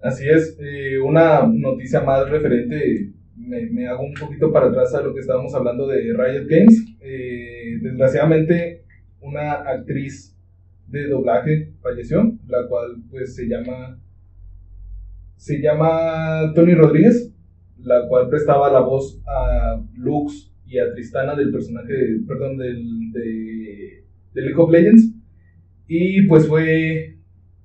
Así 0.02 0.28
es, 0.28 0.56
eh, 0.60 0.98
una 1.00 1.46
noticia 1.46 2.02
más 2.02 2.28
referente, 2.28 3.10
me, 3.36 3.66
me 3.70 3.88
hago 3.88 4.02
un 4.02 4.14
poquito 4.14 4.52
para 4.52 4.66
atrás 4.66 4.94
a 4.94 5.02
lo 5.02 5.14
que 5.14 5.20
estábamos 5.20 5.54
hablando 5.54 5.86
de 5.86 6.12
Riot 6.12 6.46
Games. 6.48 6.84
Eh, 7.00 7.78
desgraciadamente, 7.82 8.82
una 9.20 9.52
actriz 9.52 10.37
de 10.88 11.06
doblaje 11.08 11.72
falleció, 11.82 12.36
la 12.46 12.66
cual 12.68 12.96
pues 13.10 13.34
se 13.34 13.46
llama, 13.48 13.98
se 15.36 15.60
llama 15.60 16.52
Tony 16.54 16.74
Rodríguez, 16.74 17.32
la 17.82 18.06
cual 18.08 18.28
prestaba 18.28 18.72
la 18.72 18.80
voz 18.80 19.20
a 19.26 19.80
Lux 19.94 20.52
y 20.66 20.78
a 20.78 20.92
Tristana 20.92 21.34
del 21.34 21.50
personaje, 21.52 21.94
perdón, 22.26 22.58
del, 22.58 23.12
de, 23.12 24.04
de 24.34 24.42
League 24.42 24.56
of 24.60 24.70
Legends. 24.70 25.14
Y 25.86 26.26
pues 26.26 26.46
fue, 26.46 27.16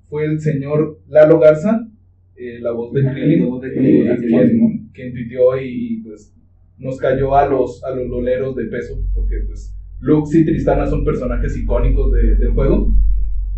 fue 0.09 0.25
el 0.25 0.39
señor 0.39 0.99
Lalo 1.09 1.39
Garza, 1.39 1.87
eh, 2.35 2.59
la 2.61 2.71
voz 2.71 2.93
de 2.93 3.01
Krillin, 3.13 3.43
eh, 3.85 4.17
quien, 4.27 4.89
quien 4.93 5.13
tuiteó 5.13 5.57
y 5.61 6.01
pues 6.03 6.33
nos 6.77 6.97
cayó 6.97 7.35
a 7.35 7.47
los, 7.47 7.83
a 7.83 7.91
los 7.95 8.07
loleros 8.07 8.55
de 8.55 8.65
peso, 8.65 8.95
porque 9.13 9.35
pues 9.47 9.75
Lux 9.99 10.33
y 10.35 10.45
Tristana 10.45 10.85
son 10.85 11.03
personajes 11.03 11.57
icónicos 11.57 12.11
de- 12.11 12.35
del 12.35 12.51
juego, 12.51 12.91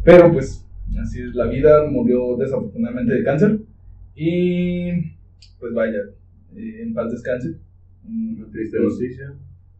pero 0.06 0.32
pues 0.32 0.66
así 1.02 1.22
es 1.22 1.36
la 1.36 1.48
vida, 1.48 1.86
murió 1.90 2.38
desafortunadamente 2.38 3.14
de 3.16 3.24
cáncer 3.24 3.60
y 4.16 4.92
pues 5.60 5.74
vaya, 5.74 6.00
eh, 6.56 6.84
en 6.84 6.94
paz 6.94 7.12
descanse. 7.12 7.58
Mm, 8.04 8.38
Una 8.38 8.52
triste 8.52 8.78
pues, 8.80 8.94
noticia. 8.94 9.34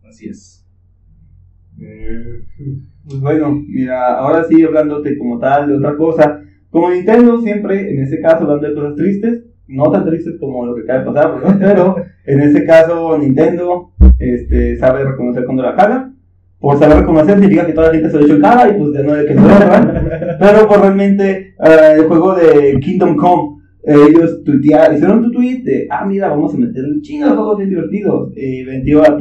Así 0.04 0.28
es. 0.28 0.66
Eh, 1.80 2.42
Pues 3.08 3.20
bueno, 3.20 3.52
mira, 3.68 4.16
ahora 4.18 4.44
sí 4.46 4.64
hablándote 4.64 5.18
como 5.18 5.40
tal 5.40 5.68
de 5.70 5.78
otra 5.78 5.96
cosa. 5.96 6.42
Como 6.72 6.90
Nintendo 6.90 7.40
siempre, 7.42 7.92
en 7.92 8.02
ese 8.04 8.20
caso, 8.20 8.44
hablando 8.44 8.68
de 8.68 8.74
cosas 8.74 8.96
tristes, 8.96 9.44
no 9.68 9.92
tan 9.92 10.06
tristes 10.06 10.36
como 10.40 10.66
lo 10.66 10.76
que 10.76 10.82
acaba 10.82 11.00
de 11.00 11.06
pasar, 11.06 11.58
pero 11.60 11.96
en 12.26 12.40
ese 12.42 12.66
caso 12.66 13.18
Nintendo 13.18 13.92
este, 14.18 14.76
sabe 14.78 15.06
reconocer 15.06 15.46
cuando 15.46 15.64
la 15.64 15.76
caga. 15.76 16.12
Por 16.66 16.80
saber 16.80 16.98
reconocer 16.98 17.36
significa 17.36 17.68
que 17.68 17.74
toda 17.74 17.90
la 17.90 17.94
gente 17.94 18.10
se 18.10 18.20
lo 18.22 18.42
cara 18.42 18.68
y 18.68 18.74
pues 18.74 18.94
de 18.94 19.04
no 19.04 19.14
de 19.14 19.26
que 19.28 19.36
no, 19.36 19.44
¿verdad? 19.44 20.38
Pero 20.40 20.68
pues 20.68 20.82
realmente 20.82 21.54
eh, 21.64 21.94
el 21.98 22.06
juego 22.06 22.34
de 22.34 22.80
Kingdom 22.80 23.16
Come, 23.18 23.62
eh, 23.84 23.96
ellos 24.10 24.44
tuitearon, 24.44 24.96
hicieron 24.96 25.22
tu 25.22 25.32
tweet 25.32 25.62
de, 25.62 25.86
ah 25.92 26.04
mira, 26.08 26.30
vamos 26.30 26.56
a 26.56 26.58
meter 26.58 26.84
un 26.84 27.04
chingo 27.04 27.28
de 27.28 27.36
juegos 27.36 27.58
bien 27.60 27.70
divertidos. 27.70 28.34
Y 28.36 28.64
vendió 28.64 29.04
a, 29.04 29.16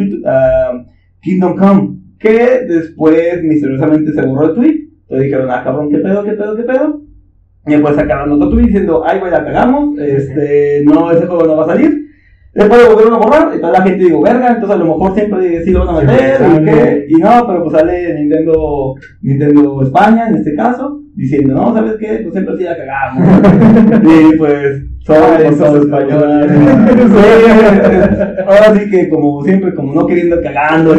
Kingdom 1.21 1.57
Come, 1.57 1.99
que 2.19 2.61
después 2.67 3.43
misteriosamente 3.43 4.15
se 4.15 4.23
borró 4.23 4.47
el 4.47 4.55
tweet. 4.55 4.89
Entonces 5.03 5.25
dijeron, 5.25 5.51
ah 5.51 5.63
cabrón, 5.63 5.91
qué 5.91 5.99
pedo, 5.99 6.25
qué 6.25 6.33
pedo, 6.33 6.57
qué 6.57 6.63
pedo. 6.63 7.03
Y 7.67 7.73
después 7.73 7.95
sacaron 7.95 8.33
otro 8.33 8.49
tweet 8.49 8.69
diciendo, 8.69 9.03
ay 9.05 9.19
güey, 9.19 9.31
la 9.31 9.45
cagamos, 9.45 9.99
este, 9.99 10.83
no, 10.87 11.11
ese 11.11 11.27
juego 11.27 11.45
no 11.45 11.57
va 11.59 11.65
a 11.65 11.77
salir. 11.77 12.09
Después 12.55 12.83
lo 12.83 12.91
volvieron 12.91 13.15
a 13.15 13.19
borrar, 13.19 13.53
y 13.57 13.61
toda 13.61 13.73
la 13.73 13.83
gente 13.83 14.05
digo, 14.05 14.23
verga, 14.23 14.49
entonces 14.53 14.71
a 14.71 14.79
lo 14.79 14.85
mejor 14.85 15.15
siempre 15.15 15.65
sí 15.65 15.71
lo 15.73 15.85
van 15.85 15.97
a 15.97 16.01
meter, 16.01 16.41
y, 16.41 16.65
qué, 16.65 17.07
y 17.09 17.15
no, 17.15 17.47
pero 17.47 17.65
pues 17.65 17.77
sale 17.77 18.15
Nintendo, 18.15 18.95
Nintendo 19.23 19.83
España 19.83 20.29
en 20.29 20.37
este 20.37 20.55
caso, 20.55 21.04
diciendo, 21.15 21.55
no, 21.55 21.75
¿sabes 21.75 21.97
qué? 21.99 22.21
Pues 22.23 22.33
siempre 22.33 22.57
sí 22.57 22.65
la 22.65 22.77
cagamos. 22.77 24.03
y 24.03 24.37
pues, 24.37 24.83
sobre 25.05 25.49
esos 25.49 25.85
españoles. 25.85 26.51
Ahora 28.47 28.75
sí 28.75 28.91
que 28.91 29.09
como 29.11 29.45
siempre, 29.45 29.75
como 29.75 29.93
no 29.95 30.07
queriendo 30.07 30.41
cagando, 30.43 30.95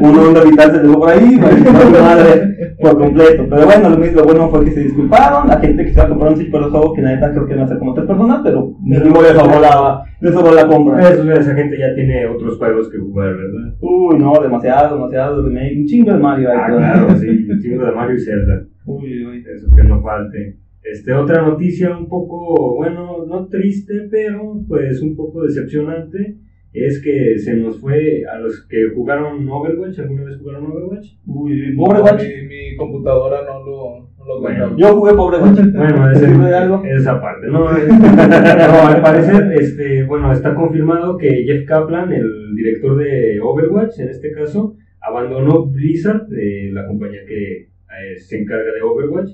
uno 0.00 0.22
onda 0.22 0.42
vital 0.42 0.72
se 0.72 0.80
dejó 0.80 0.98
por 0.98 1.10
ahí, 1.10 1.38
pues, 1.40 2.02
madre 2.02 2.74
por 2.80 2.98
completo. 2.98 3.46
Pero 3.48 3.66
bueno, 3.66 3.90
lo, 3.90 3.98
mismo, 3.98 4.20
lo 4.20 4.24
bueno 4.24 4.48
fue 4.48 4.64
que 4.64 4.72
se 4.72 4.80
disculparon, 4.80 5.46
la 5.46 5.60
gente 5.60 5.84
que 5.84 5.92
se 5.92 6.00
va 6.00 6.06
a 6.06 6.08
comprar 6.08 6.32
un 6.32 6.36
Switch 6.36 6.50
por 6.50 6.62
los 6.62 6.70
juegos, 6.72 6.92
que 6.96 7.02
la 7.02 7.14
neta 7.14 7.30
creo 7.30 7.46
que 7.46 7.54
van 7.54 7.64
a 7.64 7.68
ser 7.68 7.78
como 7.78 7.94
tres 7.94 8.06
personas, 8.06 8.40
pero 8.42 8.74
mínimo 8.82 9.22
les 9.22 9.32
sobró 9.32 9.60
la, 9.60 10.02
les 10.20 10.34
sobró 10.34 10.52
la 10.52 10.66
compra. 10.66 11.08
Eso, 11.08 11.32
esa 11.32 11.54
gente 11.54 11.78
ya 11.78 11.94
tiene 11.94 12.26
otros 12.26 12.58
juegos 12.58 12.90
que 12.90 12.98
jugar, 12.98 13.36
¿verdad? 13.36 13.74
Uy, 13.80 14.18
no, 14.18 14.32
demasiado, 14.42 14.96
demasiado 14.96 15.44
un 15.44 15.86
chingo 15.86 16.12
de 16.12 16.18
Mario. 16.18 16.48
Ah, 16.50 16.66
ahí, 16.66 16.76
claro, 16.76 17.16
sí, 17.16 17.26
el 17.48 17.60
chingo 17.60 17.86
de 17.86 17.92
Mario 17.92 18.16
y 18.16 18.20
Zelda. 18.20 18.73
Uy, 18.84 19.24
uy. 19.26 19.44
Eso 19.54 19.68
que 19.74 19.82
no 19.84 20.02
falte. 20.02 20.56
Este, 20.82 21.12
otra 21.14 21.42
noticia 21.42 21.96
un 21.96 22.08
poco, 22.08 22.76
bueno, 22.76 23.24
no 23.26 23.46
triste, 23.48 24.06
pero 24.10 24.60
pues 24.68 25.00
un 25.00 25.16
poco 25.16 25.42
decepcionante, 25.44 26.36
es 26.74 27.00
que 27.02 27.38
se 27.38 27.56
nos 27.56 27.80
fue 27.80 28.24
a 28.30 28.38
los 28.38 28.66
que 28.68 28.90
jugaron 28.94 29.48
Overwatch, 29.48 30.00
¿alguna 30.00 30.24
vez 30.24 30.36
jugaron 30.38 30.66
Overwatch? 30.70 31.06
Uy, 31.26 31.74
pobre 31.76 32.00
Watch. 32.00 32.22
Mi, 32.24 32.46
mi 32.48 32.76
computadora 32.76 33.42
no 33.44 33.64
lo, 33.64 34.08
no 34.18 34.24
lo 34.26 34.40
Bueno. 34.42 34.76
Yo 34.76 34.88
jugué 34.96 35.14
pobre 35.14 35.38
Watch. 35.38 35.58
Bueno, 35.74 36.06
¿Te 36.10 36.16
ese- 36.18 36.26
sirve 36.26 36.44
de 36.48 36.54
algo? 36.54 36.82
esa 36.84 37.20
parte, 37.20 37.46
¿no? 37.46 37.60
no, 37.70 38.86
al 38.88 39.00
parecer, 39.02 39.52
este, 39.58 40.02
bueno, 40.04 40.30
está 40.32 40.54
confirmado 40.54 41.16
que 41.16 41.44
Jeff 41.46 41.64
Kaplan, 41.64 42.12
el 42.12 42.54
director 42.56 42.98
de 42.98 43.40
Overwatch, 43.40 44.00
en 44.00 44.08
este 44.08 44.32
caso, 44.32 44.76
abandonó 45.00 45.66
Blizzard, 45.66 46.26
eh, 46.38 46.70
la 46.72 46.86
compañía 46.86 47.20
que 47.26 47.68
eh, 48.02 48.18
se 48.18 48.40
encarga 48.40 48.72
de 48.72 48.82
Overwatch, 48.82 49.30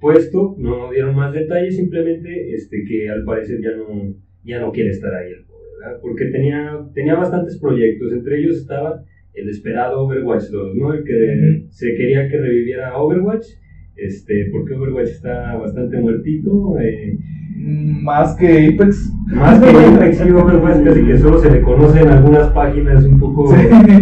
puesto, 0.00 0.54
no 0.58 0.90
dieron 0.90 1.14
más 1.14 1.32
detalles, 1.32 1.76
simplemente 1.76 2.54
este, 2.54 2.84
que 2.84 3.08
al 3.08 3.24
parecer 3.24 3.60
ya 3.60 3.76
no, 3.76 4.14
ya 4.44 4.60
no 4.60 4.72
quiere 4.72 4.90
estar 4.90 5.14
ahí 5.14 5.32
el 5.32 5.44
pobre, 5.44 5.68
¿verdad? 5.80 5.98
Porque 6.00 6.26
tenía, 6.26 6.86
tenía 6.94 7.14
bastantes 7.14 7.58
proyectos, 7.58 8.12
entre 8.12 8.40
ellos 8.40 8.58
estaba 8.58 9.02
el 9.34 9.48
esperado 9.50 10.02
Overwatch 10.02 10.44
2, 10.50 10.76
¿no? 10.76 10.94
El 10.94 11.04
que 11.04 11.64
se 11.70 11.94
quería 11.94 12.28
que 12.28 12.38
reviviera 12.38 12.96
Overwatch, 12.96 13.46
este, 13.96 14.48
porque 14.50 14.74
Overwatch 14.74 15.08
está 15.08 15.56
bastante 15.56 15.98
muertito, 15.98 16.78
eh, 16.80 17.18
Más 17.68 18.36
que 18.36 18.68
Apex. 18.68 19.12
más 19.26 19.60
que 19.60 19.70
Apex 19.96 20.24
y 20.24 20.30
Overwatch 20.30 20.84
casi 20.84 21.02
que 21.04 21.18
solo 21.18 21.38
se 21.40 21.50
le 21.50 21.62
conoce 21.62 22.00
en 22.00 22.10
algunas 22.10 22.48
páginas 22.50 23.04
un 23.04 23.18
poco 23.18 23.52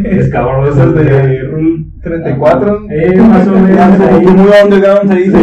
escabrosas 0.05 0.77
Esas 0.77 0.95
de 0.95 1.41
Rule 1.45 1.87
34. 2.03 2.87
Eh, 2.91 3.17
más 3.17 3.49
o 3.49 3.53
menos 3.59 4.01
ahí. 4.01 4.27
muy 4.27 4.51
underground 4.65 5.15
dice. 5.15 5.39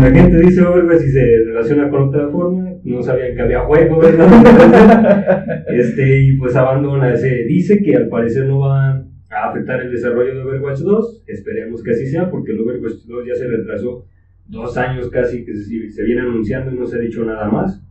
La 0.00 0.10
gente 0.10 0.38
dice 0.38 0.62
Overwatch 0.62 1.02
y 1.02 1.10
se 1.10 1.24
relaciona 1.46 1.88
con 1.90 2.02
otra 2.08 2.28
forma, 2.28 2.70
no 2.84 3.02
sabían 3.02 3.34
que 3.34 3.42
había 3.42 3.60
juego, 3.64 3.98
¿verdad? 3.98 5.64
Este, 5.68 6.20
y 6.20 6.36
pues 6.36 6.54
abandona 6.54 7.12
ese. 7.12 7.44
Dice 7.48 7.82
que 7.82 7.96
al 7.96 8.08
parecer 8.08 8.46
no 8.46 8.60
va 8.60 8.90
a 9.30 9.50
afectar 9.50 9.80
el 9.80 9.90
desarrollo 9.90 10.32
de 10.32 10.42
Overwatch 10.42 10.78
2, 10.78 11.24
esperemos 11.26 11.82
que 11.82 11.90
así 11.90 12.06
sea, 12.06 12.30
porque 12.30 12.52
el 12.52 12.60
Overwatch 12.60 13.04
2 13.04 13.24
ya 13.26 13.34
se 13.34 13.48
retrasó 13.48 14.04
dos 14.48 14.76
años 14.76 15.08
casi 15.10 15.44
que 15.44 15.54
se, 15.54 15.90
se 15.90 16.02
viene 16.04 16.22
anunciando 16.22 16.72
y 16.72 16.78
no 16.78 16.86
se 16.86 16.96
ha 16.96 17.00
dicho 17.00 17.24
nada 17.24 17.48
más. 17.50 17.82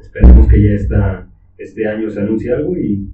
Esperemos 0.00 0.46
que 0.48 0.62
ya 0.62 0.70
está, 0.72 1.26
este 1.56 1.86
año 1.88 2.08
se 2.10 2.20
anuncie 2.20 2.52
algo 2.52 2.76
y 2.76 3.08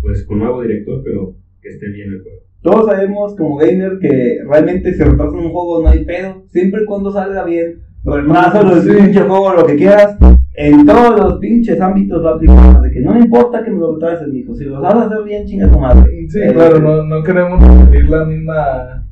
pues 0.00 0.24
con 0.24 0.38
nuevo 0.38 0.62
director, 0.62 1.02
pero 1.04 1.34
que 1.60 1.70
esté 1.70 1.88
bien 1.88 2.12
el 2.12 2.22
juego. 2.22 2.38
Todos 2.62 2.86
sabemos 2.86 3.34
como 3.36 3.56
gamer 3.56 3.98
que 3.98 4.38
realmente 4.48 4.92
si 4.94 5.02
retrasan 5.02 5.38
un 5.38 5.50
juego 5.50 5.82
no 5.82 5.88
hay 5.88 6.04
pedo, 6.04 6.44
siempre 6.48 6.82
y 6.82 6.86
cuando 6.86 7.10
salga 7.10 7.44
bien. 7.44 7.80
Lo 8.04 8.16
retraso, 8.16 8.62
lo 8.62 8.80
Sí. 8.82 8.90
pinche 8.90 9.20
juego, 9.20 9.54
lo 9.54 9.66
que 9.66 9.76
quieras. 9.76 10.16
En 10.56 10.86
todos 10.86 11.18
los 11.18 11.38
pinches 11.40 11.80
ámbitos 11.80 12.24
va 12.24 12.30
a 12.32 12.34
aplicar. 12.36 12.80
De 12.82 12.90
que 12.90 13.00
no 13.00 13.12
me 13.14 13.20
importa 13.20 13.64
que 13.64 13.70
me 13.70 13.78
lo 13.78 13.94
retrases, 13.94 14.28
mijo. 14.28 14.54
Si 14.54 14.64
lo 14.64 14.80
sabes 14.80 15.06
hacer 15.06 15.24
bien, 15.24 15.44
chinga 15.46 15.70
tu 15.70 15.78
madre. 15.80 16.26
Sí, 16.28 16.38
Eh, 16.40 16.52
claro, 16.52 16.78
no, 16.80 17.02
no 17.04 17.22
queremos 17.22 17.60
repetir 17.66 18.08
la 18.10 18.24
misma. 18.26 19.03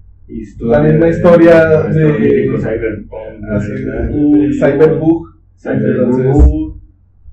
La 0.61 0.81
misma 0.83 1.09
historia 1.09 1.83
nuestro 1.85 2.07
de- 2.07 2.19
mítico 2.19 2.59
Cyberpunk, 2.59 3.45
Así, 3.51 3.73
de 3.73 4.53
Cyberbug. 5.59 6.81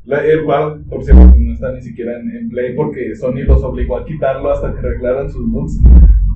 La, 0.06 0.22
cual, 0.44 0.84
por 0.90 1.04
cierto, 1.04 1.34
no 1.38 1.54
está 1.54 1.72
ni 1.72 1.82
siquiera 1.82 2.20
en, 2.20 2.32
en 2.36 2.50
Play 2.50 2.76
porque 2.76 3.16
Sony 3.16 3.44
los 3.46 3.64
obligó 3.64 3.98
a 3.98 4.06
quitarlo 4.06 4.50
hasta 4.52 4.74
que 4.74 4.80
arreglaran 4.80 5.30
sus 5.30 5.50
bugs. 5.52 5.80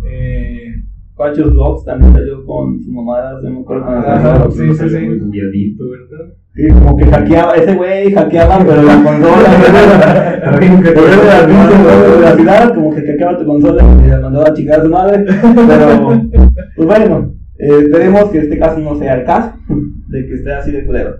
Eh, 0.08 0.76
Pachos 1.16 1.54
Logs 1.54 1.86
también 1.86 2.14
salió 2.14 2.46
con 2.46 2.80
sus 2.80 2.92
mamadas, 2.92 3.44
no 3.44 3.50
me 3.50 3.60
acuerdo. 3.62 3.86
Ajá, 3.86 4.50
sí, 4.52 4.74
sí, 4.74 4.90
sí. 4.90 5.00
Muy 5.00 5.20
bugueadito, 5.20 5.86
¿verdad? 5.90 6.34
Como 6.70 6.98
que 6.98 7.06
hackeaba, 7.06 7.56
ese 7.56 7.76
güey 7.76 8.14
hackeaba, 8.14 8.60
pero 8.60 8.84
la 8.84 9.04
consola. 9.04 10.40
Pero 10.54 12.22
la 12.22 12.36
ciudad, 12.36 12.76
como 12.76 12.94
que 12.94 13.02
hackeaba 13.02 13.38
tu 13.38 13.46
consola 13.46 13.84
y 14.06 14.10
la 14.10 14.20
mandaba 14.20 14.50
a 14.50 14.54
chingar 14.54 14.80
a 14.80 14.84
su 14.84 14.90
madre. 14.90 15.26
Pero, 15.26 16.22
pues 16.76 16.88
bueno, 16.88 17.36
eh, 17.58 17.80
esperemos 17.84 18.30
que 18.30 18.40
este 18.40 18.60
caso 18.60 18.80
no 18.80 18.96
sea 18.98 19.20
el 19.20 19.26
caso, 19.26 19.58
de 20.08 20.28
que 20.28 20.34
esté 20.34 20.54
así 20.54 20.72
de 20.72 20.86
culero. 20.86 21.18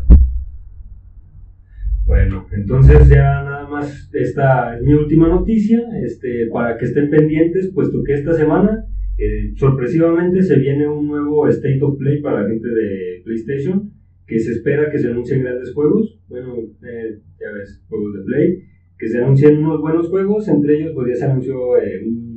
Bueno, 2.06 2.48
entonces 2.52 3.08
ya 3.08 3.44
nada 3.44 3.68
más 3.68 4.10
esta 4.14 4.76
es 4.76 4.84
mi 4.84 4.94
última 4.94 5.28
noticia, 5.30 5.82
este, 6.04 6.48
para 6.52 6.78
que 6.78 6.86
estén 6.86 7.10
pendientes, 7.10 7.72
puesto 7.74 8.04
que 8.04 8.14
esta 8.14 8.34
semana 8.34 8.86
eh, 9.18 9.54
sorpresivamente 9.56 10.44
se 10.44 10.58
viene 10.58 10.88
un 10.88 11.08
nuevo 11.08 11.48
State 11.48 11.80
of 11.82 11.98
Play 11.98 12.22
para 12.22 12.42
la 12.42 12.50
gente 12.50 12.68
de 12.68 13.22
PlayStation, 13.24 13.92
que 14.28 14.40
se 14.40 14.52
espera 14.54 14.90
que 14.92 14.98
se 15.00 15.10
anuncien 15.10 15.42
grandes 15.44 15.74
juegos, 15.74 16.20
bueno, 16.28 16.56
eh, 16.58 17.20
ya 17.40 17.52
ves, 17.54 17.84
juegos 17.90 18.14
de 18.16 18.24
Play, 18.26 18.64
que 18.98 19.08
se 19.08 19.18
anuncien 19.20 19.58
unos 19.60 19.82
buenos 19.82 20.08
juegos, 20.10 20.48
entre 20.48 20.78
ellos 20.78 20.92
pues 20.96 21.10
ya 21.10 21.16
se 21.16 21.26
anunció 21.32 21.78
eh, 21.78 22.02
un- 22.06 22.34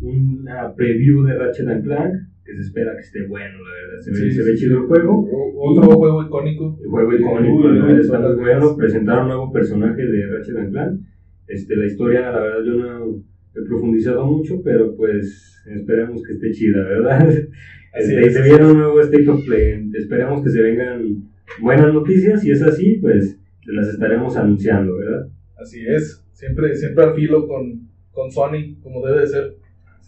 una 0.00 0.74
preview 0.74 1.22
de 1.24 1.34
Ratchet 1.38 1.68
and 1.68 1.84
Clank, 1.84 2.14
que 2.44 2.54
se 2.54 2.60
espera 2.62 2.92
que 2.94 3.00
esté 3.02 3.26
bueno, 3.28 3.54
la 3.58 3.70
verdad, 3.72 4.00
se 4.00 4.10
ve, 4.10 4.16
sí, 4.16 4.30
se 4.32 4.42
ve 4.42 4.54
chido 4.56 4.78
el 4.78 4.86
juego. 4.86 5.28
Otro 5.64 5.84
juego 5.96 6.24
icónico. 6.24 6.76
El 6.82 6.88
juego 6.90 7.14
icónico, 7.14 7.54
Uy, 7.54 7.78
la 7.78 7.84
verdad, 7.84 8.00
está 8.00 8.18
muy 8.18 8.34
bueno. 8.36 8.76
Presentaron 8.76 9.22
un 9.22 9.28
nuevo 9.28 9.52
personaje 9.52 10.02
de 10.04 10.26
Ratchet 10.26 10.56
and 10.56 10.70
Clank. 10.72 11.00
Este, 11.46 11.76
la 11.76 11.86
historia, 11.86 12.32
la 12.32 12.40
verdad, 12.40 12.64
yo 12.66 12.74
no 12.74 13.16
he 13.54 13.64
profundizado 13.68 14.26
mucho, 14.26 14.60
pero 14.64 14.94
pues 14.96 15.62
esperemos 15.66 16.20
que 16.24 16.32
esté 16.32 16.50
chida, 16.50 16.82
¿verdad? 16.82 17.28
Así 17.94 18.14
y 18.14 18.16
es, 18.16 18.32
se 18.34 18.42
viene 18.42 18.66
un 18.66 18.78
nuevo 18.78 19.00
State 19.00 19.28
of 19.28 19.44
Play. 19.44 19.90
Esperemos 19.94 20.42
que 20.42 20.50
se 20.50 20.62
vengan 20.62 21.30
buenas 21.60 21.92
noticias. 21.92 22.40
Si 22.40 22.50
es 22.50 22.62
así, 22.62 22.98
pues 23.00 23.38
las 23.66 23.88
estaremos 23.88 24.36
anunciando, 24.36 24.96
¿verdad? 24.96 25.28
Así 25.60 25.80
es, 25.86 26.24
siempre, 26.32 26.74
siempre 26.74 27.04
al 27.04 27.14
filo 27.14 27.46
con, 27.46 27.88
con 28.10 28.30
Sony, 28.30 28.76
como 28.82 29.06
debe 29.06 29.20
de 29.20 29.26
ser. 29.26 29.56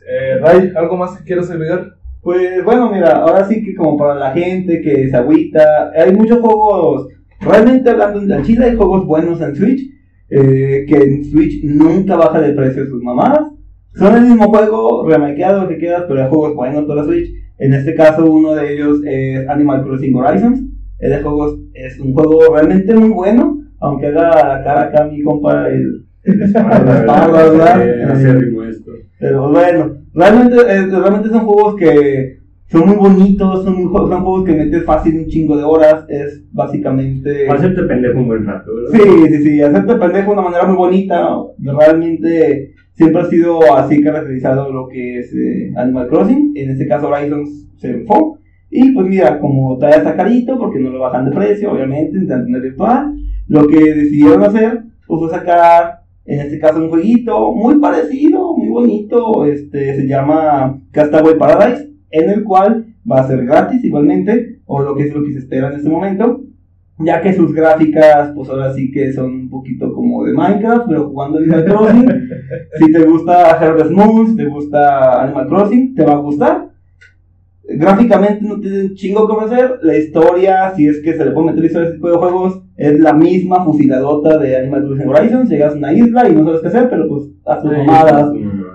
Eh, 0.07 0.39
Ray, 0.41 0.73
¿algo 0.75 0.97
más 0.97 1.17
que 1.17 1.25
quieras 1.25 1.51
agregar? 1.51 1.95
Pues 2.21 2.65
bueno, 2.65 2.91
mira, 2.91 3.19
ahora 3.19 3.47
sí 3.47 3.63
que 3.63 3.75
como 3.75 3.97
para 3.97 4.15
la 4.15 4.33
gente 4.33 4.81
que 4.81 5.09
se 5.09 5.17
agüita, 5.17 5.93
hay 5.95 6.13
muchos 6.13 6.41
juegos, 6.41 7.09
realmente 7.41 7.91
hablando 7.91 8.35
en 8.35 8.43
Chile 8.43 8.65
hay 8.65 8.77
juegos 8.77 9.07
buenos 9.07 9.41
en 9.41 9.55
Switch, 9.55 9.83
eh, 10.31 10.87
que 10.89 10.97
en 10.97 11.25
Switch 11.25 11.63
nunca 11.63 12.17
baja 12.17 12.41
de 12.41 12.53
precio 12.53 12.87
sus 12.87 13.03
mamadas. 13.03 13.47
Son 13.95 14.17
el 14.17 14.23
mismo 14.23 14.49
juego, 14.49 15.07
remakeado, 15.09 15.63
lo 15.63 15.69
que 15.69 15.79
quieras, 15.79 16.05
pero 16.09 16.23
hay 16.23 16.29
juegos 16.29 16.55
buenos 16.55 16.85
para 16.87 17.05
Switch. 17.05 17.31
En 17.59 17.73
este 17.73 17.95
caso, 17.95 18.31
uno 18.31 18.55
de 18.55 18.75
ellos 18.75 19.01
es 19.05 19.49
Animal 19.49 19.85
Crossing 19.85 20.15
Horizons. 20.15 20.63
Ese 20.99 21.23
juego 21.23 21.59
es 21.75 21.99
un 22.01 22.13
juego 22.15 22.55
realmente 22.55 22.95
muy 22.95 23.11
bueno, 23.11 23.61
aunque 23.81 24.07
haga 24.07 24.63
cara 24.65 24.83
acá 24.83 25.05
mi 25.05 25.23
compa 25.23 25.69
el, 25.69 26.05
El 26.25 26.39
La 26.53 26.99
espalda, 27.01 27.51
¿verdad? 27.51 27.83
Eh, 27.83 28.81
pero 29.19 29.51
bueno, 29.51 29.97
realmente, 30.15 30.57
eh, 30.57 30.87
realmente 30.87 31.29
son 31.29 31.45
juegos 31.45 31.77
que 31.77 32.39
son 32.67 32.89
muy 32.89 32.97
bonitos, 32.97 33.65
son, 33.65 33.75
muy 33.75 33.85
son 33.85 34.23
juegos 34.23 34.45
que 34.45 34.53
metes 34.53 34.85
fácil 34.85 35.19
un 35.19 35.27
chingo 35.27 35.57
de 35.57 35.65
horas, 35.65 36.05
es 36.09 36.43
básicamente... 36.53 37.49
Hacerte 37.49 37.83
pendejo 37.83 38.19
un 38.19 38.29
buen 38.29 38.47
rato, 38.47 38.73
¿verdad? 38.75 38.99
Sí, 38.99 39.29
sí, 39.29 39.43
sí, 39.43 39.63
hacerte 39.63 39.95
pendejo 39.95 40.27
de 40.27 40.33
una 40.33 40.43
manera 40.43 40.65
muy 40.65 40.77
bonita, 40.77 41.37
realmente 41.59 42.75
siempre 42.95 43.23
ha 43.23 43.27
sido 43.27 43.75
así 43.77 44.03
caracterizado 44.03 44.73
lo 44.73 44.89
que 44.89 45.19
es 45.19 45.35
eh, 45.35 45.73
Animal 45.77 46.09
Crossing, 46.09 46.53
en 46.55 46.71
este 46.71 46.87
caso 46.87 47.09
Horizons 47.09 47.69
se 47.77 47.91
enfocó, 47.91 48.39
y 48.71 48.93
pues 48.93 49.07
mira, 49.07 49.39
como 49.39 49.77
todavía 49.77 49.99
está 49.99 50.17
carito, 50.17 50.59
porque 50.59 50.81
no 50.81 50.91
lo 50.91 51.01
bajan 51.01 51.27
de 51.27 51.37
precio, 51.37 51.73
obviamente, 51.73 52.17
en 52.17 52.23
internet 52.23 52.63
virtual, 52.63 53.15
lo 53.47 53.67
que 53.67 53.79
decidieron 53.79 54.43
hacer 54.43 54.83
pues, 55.07 55.21
fue 55.21 55.31
sacar, 55.31 56.01
en 56.25 56.41
este 56.41 56.59
caso, 56.59 56.79
un 56.79 56.89
jueguito 56.89 57.53
muy 57.53 57.79
parecido, 57.79 58.57
muy 58.57 58.69
bonito, 58.69 59.45
este, 59.45 59.95
se 59.95 60.07
llama 60.07 60.81
Castaway 60.91 61.39
Paradise, 61.39 61.91
en 62.11 62.31
el 62.31 62.45
cual 62.45 62.87
va 63.11 63.21
a 63.21 63.29
ser 63.29 63.45
gratis 63.45 63.85
igualmente, 63.85 64.59
o 64.67 64.83
lo 64.83 64.97
que 64.97 65.05
es 65.05 65.15
lo 65.15 65.23
que 65.23 65.33
se 65.33 65.41
espera 65.41 65.69
en 65.69 65.77
este 65.77 65.89
momento, 65.89 66.43
ya 66.99 67.21
que 67.21 67.33
sus 67.33 67.53
gráficas, 67.53 68.33
pues 68.35 68.49
ahora 68.49 68.73
sí 68.73 68.91
que 68.91 69.13
son 69.13 69.33
un 69.33 69.51
poquito 69.51 69.93
como 69.93 70.25
de 70.25 70.33
Minecraft, 70.33 70.87
pero 70.89 71.09
jugando 71.09 71.39
Animal 71.39 71.65
Crossing. 71.65 72.29
si 72.79 72.93
te 72.93 73.05
gusta 73.05 73.59
Harvest 73.59 73.91
Moon, 73.91 74.29
si 74.29 74.37
te 74.37 74.47
gusta 74.47 75.25
Animal 75.25 75.49
Crossing, 75.49 75.95
te 75.95 76.05
va 76.05 76.13
a 76.13 76.19
gustar. 76.19 76.69
Gráficamente 77.67 78.47
no 78.47 78.61
tiene 78.61 78.83
un 78.83 78.95
chingo 78.95 79.27
que 79.27 79.33
ofrecer. 79.33 79.79
La 79.83 79.97
historia, 79.97 80.73
si 80.77 80.87
es 80.87 81.01
que 81.01 81.15
se 81.15 81.25
le 81.25 81.33
puede 81.33 81.49
meter 81.49 81.65
historia 81.65 81.87
a 81.87 81.89
este 81.89 81.97
tipo 81.97 82.11
de 82.11 82.19
juegos, 82.19 82.63
es 82.77 83.01
la 83.01 83.13
misma 83.13 83.65
fusiladota 83.65 84.39
de 84.39 84.57
Animal 84.57 84.87
Crossing 84.87 85.09
Horizons. 85.09 85.51
Llegas 85.51 85.75
a 85.75 85.79
una 85.79 85.93
isla 85.93 86.29
y 86.29 86.35
no 86.35 86.45
sabes 86.45 86.61
qué 86.61 86.69
hacer, 86.69 86.91
pero 86.91 87.09
pues 87.09 87.25
haz 87.47 87.63
tus 87.63 87.73
mamadas. 87.73 88.31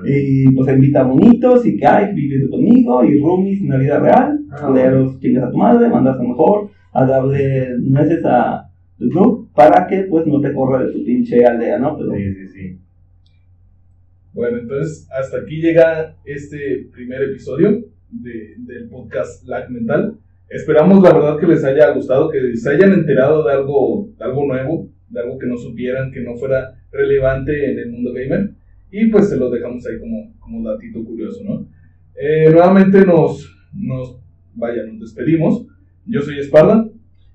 Y 0.05 0.51
pues 0.55 0.73
invita 0.73 1.01
a 1.01 1.03
monitos 1.05 1.65
y 1.65 1.77
que 1.77 1.85
hay, 1.85 2.13
vives 2.13 2.49
conmigo 2.49 3.03
y 3.03 3.21
roomies 3.21 3.61
en 3.61 3.69
la 3.69 3.77
vida 3.77 3.99
real. 3.99 4.39
Ah, 4.51 4.67
Culeros, 4.67 5.19
chingas 5.19 5.43
a 5.43 5.51
tu 5.51 5.57
madre, 5.57 5.87
mandas 5.87 6.17
a 6.17 6.23
lo 6.23 6.29
mejor 6.29 6.69
a 6.93 7.05
darle 7.05 7.75
nueces 7.79 8.23
a 8.25 8.69
tu 8.97 9.47
para 9.55 9.87
que 9.87 10.03
pues 10.03 10.25
no 10.27 10.41
te 10.41 10.53
corra 10.53 10.83
de 10.85 10.91
tu 10.91 11.03
pinche 11.05 11.45
aldea, 11.45 11.77
¿no? 11.79 11.97
Pero, 11.97 12.13
Sí, 12.15 12.33
sí, 12.33 12.47
sí. 12.47 12.77
Bueno, 14.33 14.57
entonces 14.59 15.07
hasta 15.11 15.39
aquí 15.39 15.61
llega 15.61 16.15
este 16.25 16.87
primer 16.91 17.21
episodio 17.23 17.83
de- 18.09 18.55
del 18.59 18.89
podcast 18.89 19.47
Lag 19.47 19.69
Mental. 19.69 20.15
Esperamos 20.49 21.01
la 21.03 21.13
verdad 21.13 21.37
que 21.39 21.47
les 21.47 21.63
haya 21.63 21.91
gustado, 21.91 22.29
que 22.29 22.55
se 22.55 22.69
hayan 22.71 22.93
enterado 22.93 23.43
de 23.45 23.53
algo, 23.53 24.09
de 24.17 24.23
algo 24.25 24.45
nuevo, 24.47 24.89
de 25.09 25.19
algo 25.19 25.37
que 25.37 25.47
no 25.47 25.57
supieran, 25.57 26.11
que 26.11 26.21
no 26.21 26.35
fuera 26.35 26.75
relevante 26.91 27.71
en 27.71 27.79
el 27.79 27.91
mundo 27.91 28.13
gamer. 28.13 28.51
Y 28.91 29.07
pues 29.09 29.29
se 29.29 29.37
lo 29.37 29.49
dejamos 29.51 29.85
ahí 29.85 29.99
como, 29.99 30.33
como 30.39 30.67
datito 30.69 31.03
curioso, 31.03 31.43
¿no? 31.43 31.67
Eh, 32.15 32.49
nuevamente 32.51 33.05
nos, 33.05 33.47
nos, 33.73 34.19
vaya, 34.55 34.83
nos 34.83 34.99
despedimos. 35.01 35.65
Yo 36.11 36.21
soy 36.23 36.39
Esparda 36.39 36.89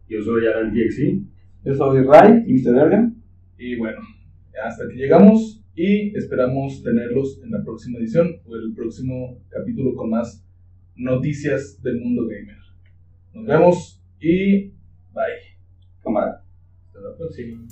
Yo 0.08 0.20
soy 0.20 0.46
Alan 0.46 0.72
TXI. 0.72 1.24
Yo 1.64 1.74
soy 1.74 2.02
Ray, 2.02 2.42
Mr. 2.44 2.74
Verga. 2.74 3.12
y 3.56 3.76
bueno, 3.76 4.00
hasta 4.62 4.88
que 4.88 4.96
llegamos 4.96 5.64
y 5.76 6.16
esperamos 6.16 6.82
tenerlos 6.82 7.40
en 7.44 7.52
la 7.52 7.62
próxima 7.62 7.98
edición 8.00 8.40
o 8.44 8.56
el 8.56 8.74
próximo 8.74 9.40
capítulo 9.48 9.94
con 9.94 10.10
más 10.10 10.44
noticias 10.96 11.80
del 11.82 12.00
mundo 12.00 12.26
gamer. 12.26 12.58
Nos 13.32 13.46
vemos 13.46 14.02
y 14.18 14.70
bye. 15.14 15.54
Cámara. 16.02 16.44
Hasta 16.86 17.00
la 17.00 17.16
próxima. 17.16 17.64